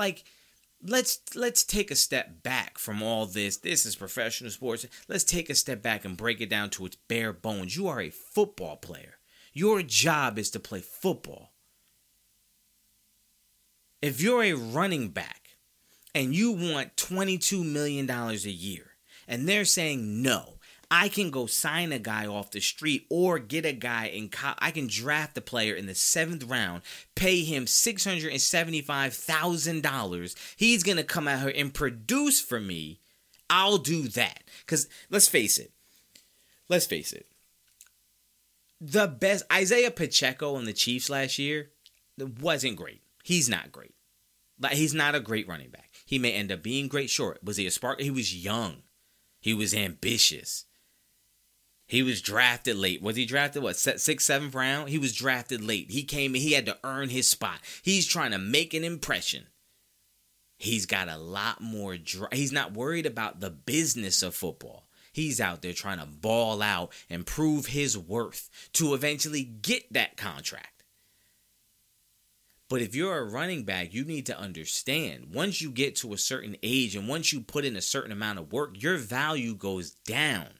[0.00, 0.24] like
[0.82, 3.58] let's let's take a step back from all this.
[3.58, 4.86] This is professional sports.
[5.08, 7.76] Let's take a step back and break it down to its bare bones.
[7.76, 9.18] You are a football player.
[9.52, 11.52] Your job is to play football.
[14.00, 15.58] If you're a running back
[16.14, 18.92] and you want 22 million dollars a year
[19.28, 20.59] and they're saying no
[20.90, 24.54] I can go sign a guy off the street or get a guy in co-
[24.58, 26.82] I can draft a player in the seventh round,
[27.14, 30.34] pay him $675,000.
[30.56, 32.98] He's going to come out here and produce for me.
[33.48, 34.42] I'll do that.
[34.60, 35.70] Because let's face it.
[36.68, 37.28] Let's face it.
[38.80, 41.70] The best Isaiah Pacheco on the Chiefs last year
[42.18, 43.02] wasn't great.
[43.22, 43.94] He's not great.
[44.58, 45.90] Like he's not a great running back.
[46.04, 47.10] He may end up being great.
[47.10, 47.44] Short.
[47.44, 48.00] Was he a spark?
[48.00, 48.82] He was young.
[49.40, 50.64] He was ambitious.
[51.90, 53.02] He was drafted late.
[53.02, 54.90] Was he drafted what sixth, seventh round?
[54.90, 55.90] He was drafted late.
[55.90, 57.58] He came he had to earn his spot.
[57.82, 59.48] He's trying to make an impression.
[60.56, 61.96] He's got a lot more.
[61.96, 64.86] Dr- he's not worried about the business of football.
[65.12, 70.16] He's out there trying to ball out and prove his worth to eventually get that
[70.16, 70.84] contract.
[72.68, 76.18] But if you're a running back, you need to understand once you get to a
[76.18, 79.90] certain age and once you put in a certain amount of work, your value goes
[79.90, 80.50] down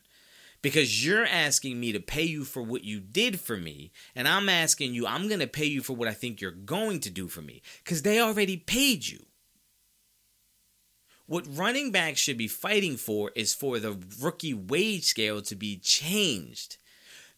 [0.62, 4.48] because you're asking me to pay you for what you did for me and i'm
[4.48, 7.28] asking you i'm going to pay you for what i think you're going to do
[7.28, 9.24] for me because they already paid you
[11.26, 15.76] what running backs should be fighting for is for the rookie wage scale to be
[15.76, 16.76] changed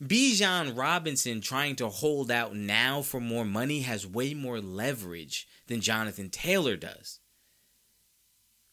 [0.03, 5.81] Bijan Robinson trying to hold out now for more money has way more leverage than
[5.81, 7.21] Jonathan Taylor does.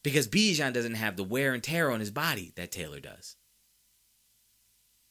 [0.02, 3.36] Because Bijan doesn't have the wear and tear on his body that Taylor does.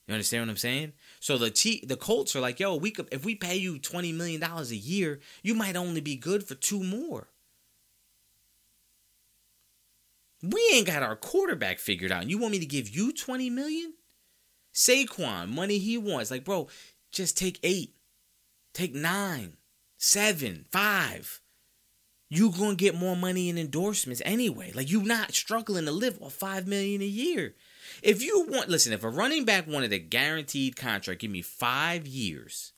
[0.09, 0.93] You understand what I'm saying?
[1.19, 4.11] So the T, the Colts are like, yo, we could if we pay you twenty
[4.11, 7.27] million dollars a year, you might only be good for two more.
[10.41, 12.27] We ain't got our quarterback figured out.
[12.27, 13.93] You want me to give you 20 million?
[14.73, 16.31] Saquon, money he wants.
[16.31, 16.69] Like, bro,
[17.11, 17.93] just take eight,
[18.73, 19.57] take nine,
[19.97, 21.39] seven, five.
[22.29, 24.71] You gonna get more money in endorsements anyway.
[24.73, 27.53] Like you not struggling to live off five million a year.
[28.01, 32.07] If you want, listen, if a running back wanted a guaranteed contract, give me five
[32.07, 32.73] years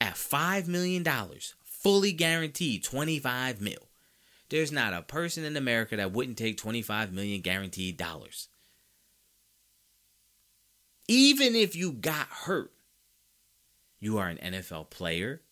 [0.00, 3.88] at five million dollars, fully guaranteed, twenty five mil.
[4.48, 8.48] There's not a person in America that wouldn't take twenty five million guaranteed dollars.
[11.08, 12.72] Even if you got hurt,
[14.00, 15.42] you are an NFL player.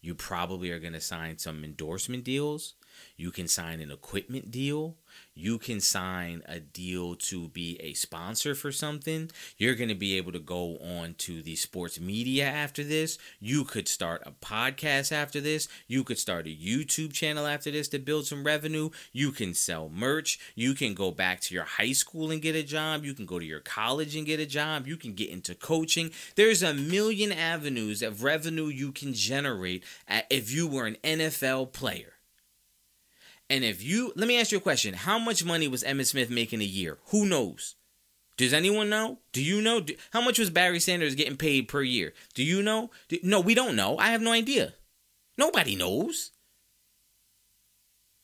[0.00, 2.74] You probably are going to sign some endorsement deals.
[3.16, 4.96] You can sign an equipment deal.
[5.34, 9.30] You can sign a deal to be a sponsor for something.
[9.56, 13.18] You're going to be able to go on to the sports media after this.
[13.40, 15.68] You could start a podcast after this.
[15.86, 18.90] You could start a YouTube channel after this to build some revenue.
[19.12, 20.38] You can sell merch.
[20.54, 23.04] You can go back to your high school and get a job.
[23.04, 24.86] You can go to your college and get a job.
[24.86, 26.10] You can get into coaching.
[26.36, 29.84] There's a million avenues of revenue you can generate
[30.30, 32.12] if you were an NFL player.
[33.50, 34.94] And if you, let me ask you a question.
[34.94, 36.98] How much money was Emmitt Smith making a year?
[37.06, 37.76] Who knows?
[38.36, 39.18] Does anyone know?
[39.32, 39.80] Do you know?
[39.80, 42.12] Do, how much was Barry Sanders getting paid per year?
[42.34, 42.90] Do you know?
[43.08, 43.98] Do, no, we don't know.
[43.98, 44.74] I have no idea.
[45.36, 46.30] Nobody knows.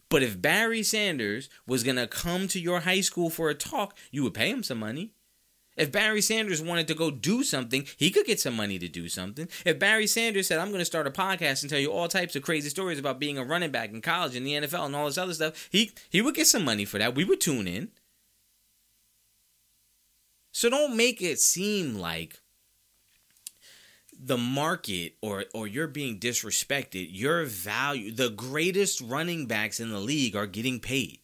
[0.08, 3.96] But if Barry Sanders was going to come to your high school for a talk,
[4.12, 5.14] you would pay him some money.
[5.76, 9.08] If Barry Sanders wanted to go do something, he could get some money to do
[9.08, 9.48] something.
[9.64, 12.36] If Barry Sanders said, I'm going to start a podcast and tell you all types
[12.36, 15.06] of crazy stories about being a running back in college and the NFL and all
[15.06, 17.14] this other stuff, he, he would get some money for that.
[17.14, 17.88] We would tune in.
[20.52, 22.40] So don't make it seem like
[24.16, 27.08] the market or or you're being disrespected.
[27.10, 31.18] Your value, the greatest running backs in the league are getting paid.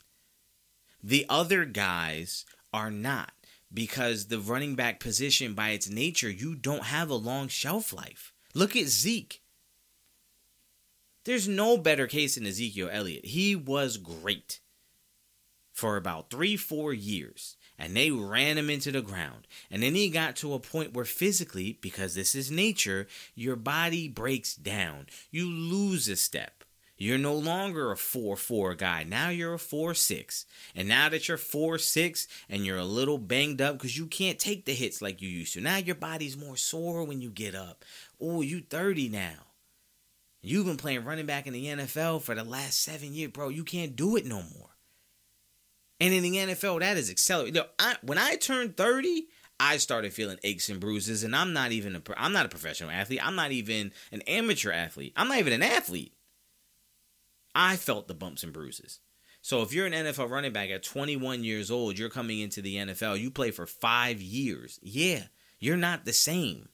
[1.00, 3.30] The other guys are not
[3.72, 8.32] because the running back position, by its nature, you don't have a long shelf life.
[8.54, 9.42] Look at Zeke.
[11.24, 13.26] There's no better case than Ezekiel Elliott.
[13.26, 14.60] He was great
[15.72, 19.46] for about three, four years, and they ran him into the ground.
[19.70, 24.08] And then he got to a point where physically, because this is nature, your body
[24.08, 25.06] breaks down.
[25.30, 26.59] You lose a step.
[27.02, 29.04] You're no longer a 4 4 guy.
[29.04, 30.44] Now you're a 4 6.
[30.76, 34.38] And now that you're 4 6 and you're a little banged up because you can't
[34.38, 37.54] take the hits like you used to, now your body's more sore when you get
[37.54, 37.86] up.
[38.20, 39.46] Oh, you 30 now.
[40.42, 43.48] You've been playing running back in the NFL for the last seven years, bro.
[43.48, 44.76] You can't do it no more.
[46.00, 47.54] And in the NFL, that is accelerated.
[47.54, 49.26] You know, I, when I turned 30,
[49.58, 52.90] I started feeling aches and bruises, and I'm not even a I'm not a professional
[52.90, 53.26] athlete.
[53.26, 55.14] I'm not even an amateur athlete.
[55.16, 56.12] I'm not even an athlete.
[57.54, 59.00] I felt the bumps and bruises.
[59.42, 62.76] So if you're an NFL running back at 21 years old, you're coming into the
[62.76, 64.78] NFL, you play for five years.
[64.82, 65.24] Yeah,
[65.58, 66.68] you're not the same.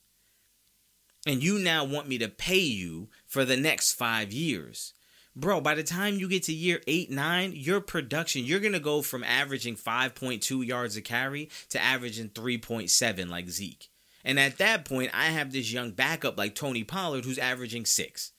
[1.26, 4.94] And you now want me to pay you for the next five years.
[5.34, 8.80] Bro, by the time you get to year eight, nine, your production, you're going to
[8.80, 13.90] go from averaging 5.2 yards a carry to averaging 3.7 like Zeke.
[14.24, 18.32] And at that point, I have this young backup like Tony Pollard who's averaging six.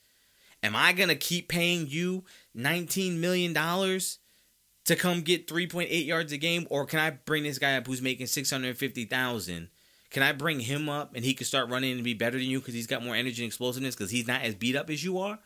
[0.64, 2.24] Am I going to keep paying you
[2.56, 6.68] $19 million to come get 3.8 yards a game?
[6.70, 9.70] Or can I bring this guy up who's making 650000
[10.10, 12.60] Can I bring him up and he can start running and be better than you
[12.60, 15.20] because he's got more energy and explosiveness because he's not as beat up as you
[15.20, 15.40] are?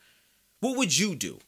[0.62, 1.40] What would you do?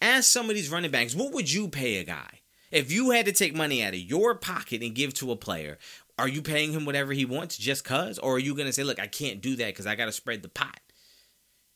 [0.00, 2.40] Ask some of these running backs, what would you pay a guy?
[2.72, 5.78] If you had to take money out of your pocket and give to a player,
[6.18, 8.18] are you paying him whatever he wants just cuz?
[8.18, 10.12] Or are you going to say, look, I can't do that because I got to
[10.12, 10.80] spread the pot?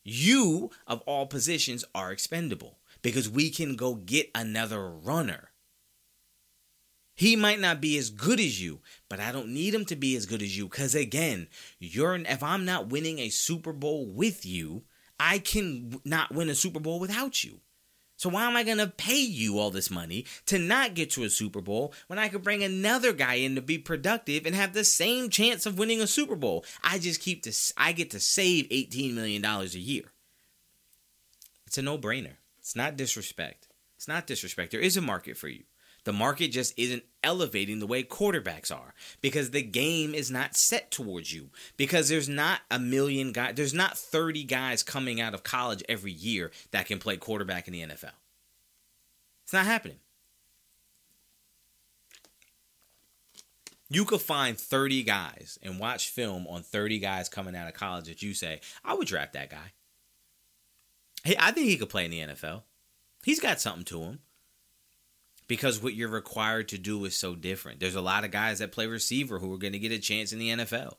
[0.06, 5.50] You of all positions are expendable because we can go get another runner.
[7.14, 10.14] He might not be as good as you, but I don't need him to be
[10.16, 11.48] as good as you cuz again,
[11.80, 14.84] you're if I'm not winning a Super Bowl with you,
[15.18, 17.60] I can not win a Super Bowl without you.
[18.16, 21.24] So why am I going to pay you all this money to not get to
[21.24, 24.72] a Super Bowl when I could bring another guy in to be productive and have
[24.72, 26.64] the same chance of winning a Super Bowl?
[26.82, 30.04] I just keep this I get to save 18 million dollars a year.
[31.66, 32.36] It's a no-brainer.
[32.58, 33.68] It's not disrespect.
[33.96, 34.70] It's not disrespect.
[34.72, 35.64] There is a market for you.
[36.06, 40.92] The market just isn't elevating the way quarterbacks are because the game is not set
[40.92, 41.50] towards you.
[41.76, 46.12] Because there's not a million guys, there's not 30 guys coming out of college every
[46.12, 48.12] year that can play quarterback in the NFL.
[49.42, 49.96] It's not happening.
[53.88, 58.04] You could find 30 guys and watch film on 30 guys coming out of college
[58.04, 59.72] that you say, I would draft that guy.
[61.24, 62.62] Hey, I think he could play in the NFL.
[63.24, 64.20] He's got something to him.
[65.48, 67.80] Because what you're required to do is so different.
[67.80, 70.32] There's a lot of guys that play receiver who are going to get a chance
[70.32, 70.94] in the NFL.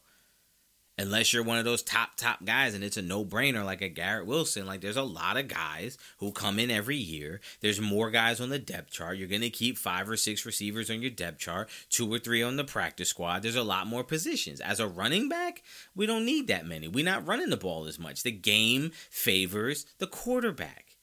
[0.99, 3.89] Unless you're one of those top, top guys and it's a no brainer like a
[3.89, 4.65] Garrett Wilson.
[4.65, 7.39] Like, there's a lot of guys who come in every year.
[7.61, 9.17] There's more guys on the depth chart.
[9.17, 12.41] You're going to keep five or six receivers on your depth chart, two or three
[12.41, 13.43] on the practice squad.
[13.43, 14.59] There's a lot more positions.
[14.59, 15.61] As a running back,
[15.95, 16.87] we don't need that many.
[16.87, 18.23] We're not running the ball as much.
[18.23, 20.95] The game favors the quarterback.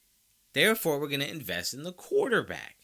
[0.55, 2.79] Therefore, we're going to invest in the quarterback.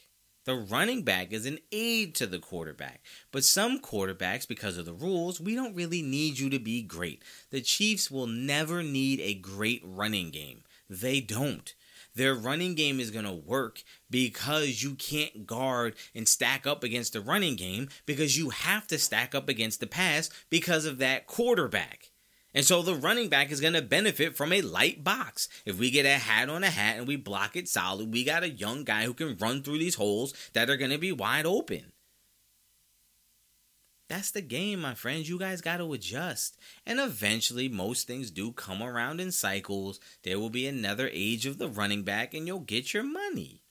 [0.45, 3.03] The running back is an aid to the quarterback.
[3.31, 7.23] But some quarterbacks, because of the rules, we don't really need you to be great.
[7.51, 10.63] The Chiefs will never need a great running game.
[10.89, 11.75] They don't.
[12.15, 17.13] Their running game is going to work because you can't guard and stack up against
[17.13, 21.27] the running game because you have to stack up against the pass because of that
[21.27, 22.10] quarterback.
[22.53, 25.49] And so the running back is going to benefit from a light box.
[25.65, 28.43] If we get a hat on a hat and we block it solid, we got
[28.43, 31.47] a young guy who can run through these holes that are going to be wide
[31.47, 31.93] open.
[34.09, 35.29] That's the game, my friends.
[35.29, 36.59] You guys got to adjust.
[36.85, 40.01] And eventually, most things do come around in cycles.
[40.25, 43.63] There will be another age of the running back, and you'll get your money.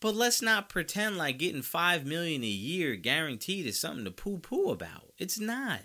[0.00, 4.70] But let's not pretend like getting five million a year guaranteed is something to poo-poo
[4.70, 5.12] about.
[5.16, 5.82] It's not.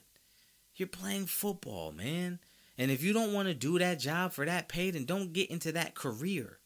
[0.81, 2.39] You're playing football, man.
[2.75, 5.51] And if you don't want to do that job for that pay, then don't get
[5.51, 6.57] into that career.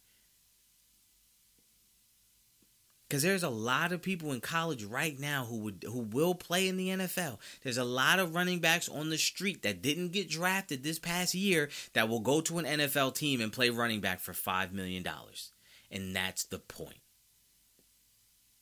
[3.09, 6.69] Because there's a lot of people in college right now who would who will play
[6.69, 7.39] in the NFL.
[7.61, 11.35] There's a lot of running backs on the street that didn't get drafted this past
[11.35, 15.03] year that will go to an NFL team and play running back for five million
[15.03, 15.51] dollars.
[15.91, 17.01] And that's the point.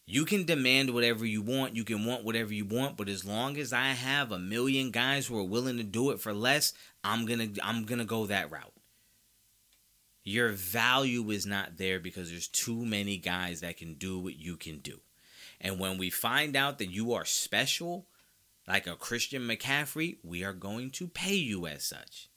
[0.06, 3.58] You can demand whatever you want, you can want whatever you want, but as long
[3.58, 6.74] as I have a million guys who are willing to do it for less,
[7.04, 8.74] I'm going to I'm going to go that route.
[10.26, 14.58] Your value is not there because there's too many guys that can do what you
[14.58, 15.00] can do.
[15.60, 18.06] And when we find out that you are special,
[18.68, 22.30] like a Christian McCaffrey, we are going to pay you as such.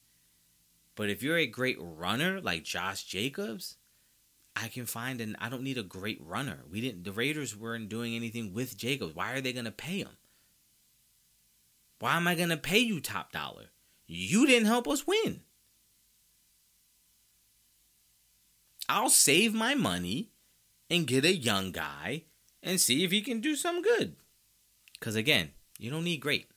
[0.95, 3.77] But if you're a great runner like Josh Jacobs,
[4.57, 6.61] I can find and I don't need a great runner.
[6.71, 9.15] We didn't the Raiders weren't doing anything with Jacobs.
[9.15, 10.17] Why are they going to pay him?
[11.99, 13.67] Why am I going to pay you top dollar?
[14.07, 15.41] You didn't help us win.
[18.89, 20.31] I'll save my money
[20.89, 22.23] and get a young guy
[22.63, 24.17] and see if he can do some good.
[25.01, 26.49] Cuz again, you don't need great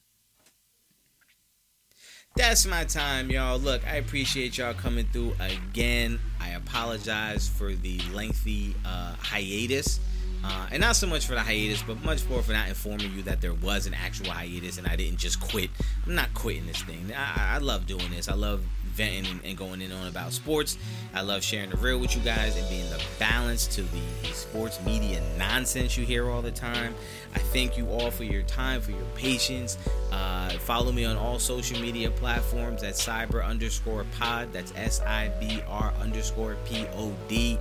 [2.40, 3.60] that's my time, y'all.
[3.60, 6.22] Look, I appreciate y'all coming through again.
[6.40, 10.00] I apologize for the lengthy uh, hiatus.
[10.42, 13.24] Uh, and not so much for the hiatus, but much more for not informing you
[13.24, 15.70] that there was an actual hiatus and I didn't just quit.
[16.06, 17.12] I'm not quitting this thing.
[17.14, 18.30] I, I love doing this.
[18.30, 18.62] I love
[18.94, 20.78] venting and, and, going in on about sports.
[21.14, 24.34] I love sharing the real with you guys and being the balance to the, the
[24.34, 26.96] sports media nonsense you hear all the time.
[27.34, 29.78] I thank you all for your time, for your patience.
[30.12, 34.52] Uh, follow me on all social media platforms at S.I.B.R underscore pod.
[34.52, 37.58] That's S I B R underscore P O D.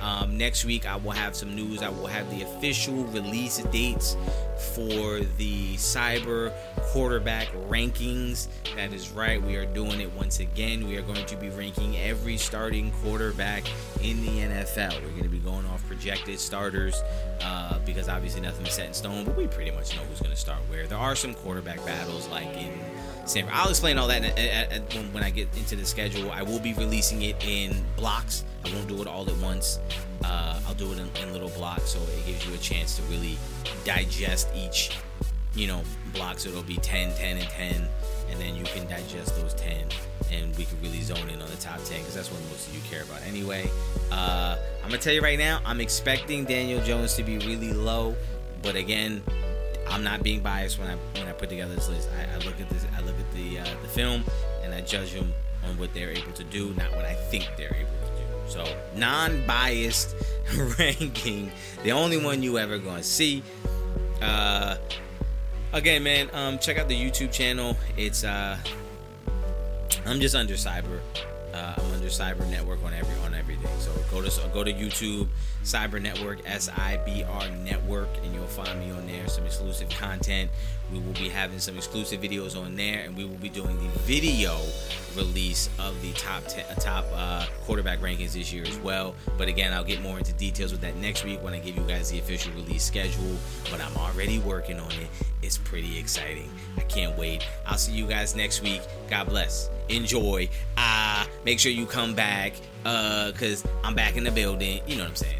[0.00, 1.82] Um, next week, I will have some news.
[1.82, 4.16] I will have the official release dates
[4.74, 8.48] for the S.I.B.R quarterback rankings.
[8.76, 9.42] That is right.
[9.42, 10.86] We are doing it once again.
[10.86, 13.64] We are going to be ranking every starting quarterback
[14.02, 14.94] in the NFL.
[15.02, 17.02] We're going to be going off projected starters
[17.42, 20.40] uh, because obviously nothing's set in stone, but we pretty much know who's going to
[20.40, 20.86] start where.
[20.86, 22.72] There are some quarterback battles like in
[23.26, 23.46] San.
[23.52, 24.22] I'll explain all that
[25.12, 26.32] when I get into the schedule.
[26.32, 28.44] I will be releasing it in blocks.
[28.64, 29.78] I won't do it all at once.
[30.24, 33.02] Uh, I'll do it in, in little blocks, so it gives you a chance to
[33.02, 33.36] really
[33.84, 34.96] digest each,
[35.54, 35.82] you know,
[36.14, 36.38] block.
[36.38, 37.88] So it'll be 10, 10, and 10,
[38.30, 39.86] and then you can digest those 10
[40.32, 42.74] and we can really zone in on the top 10 because that's what most of
[42.74, 43.68] you care about anyway.
[44.12, 48.14] Uh, I'm gonna tell you right now, I'm expecting Daniel Jones to be really low,
[48.62, 49.22] but again,
[49.88, 52.08] I'm not being biased when I when I put together this list.
[52.16, 54.24] I, I look at this, I look at the uh, the film,
[54.62, 55.34] and I judge them
[55.68, 58.24] on what they're able to do, not what I think they're able to do.
[58.46, 60.14] So non-biased
[60.78, 61.50] ranking,
[61.82, 63.42] the only one you ever gonna see.
[64.22, 64.76] Uh,
[65.72, 67.76] again, man, um, check out the YouTube channel.
[67.96, 68.58] It's uh,
[70.06, 71.00] I'm just under S.I.B.R.
[71.54, 73.70] Uh, I'm under S.I.B.R Network on every on everything.
[73.80, 75.28] So go to go to YouTube,
[75.62, 79.28] S.I.B.R Network, S I B R Network, and you'll find me on there.
[79.28, 80.50] Some exclusive content.
[80.92, 83.98] We will be having some exclusive videos on there, and we will be doing the
[84.00, 84.58] video
[85.16, 89.14] release of the top ten, uh, top uh, quarterback rankings this year as well.
[89.36, 91.82] But again, I'll get more into details with that next week when I give you
[91.82, 93.36] guys the official release schedule.
[93.70, 95.08] But I'm already working on it.
[95.42, 96.50] It's pretty exciting.
[96.76, 97.46] I can't wait.
[97.66, 98.82] I'll see you guys next week.
[99.08, 99.70] God bless.
[99.88, 100.48] Enjoy.
[100.76, 102.54] Uh, make sure you come back.
[102.84, 104.80] Uh, cause I'm back in the building.
[104.86, 105.39] You know what I'm saying.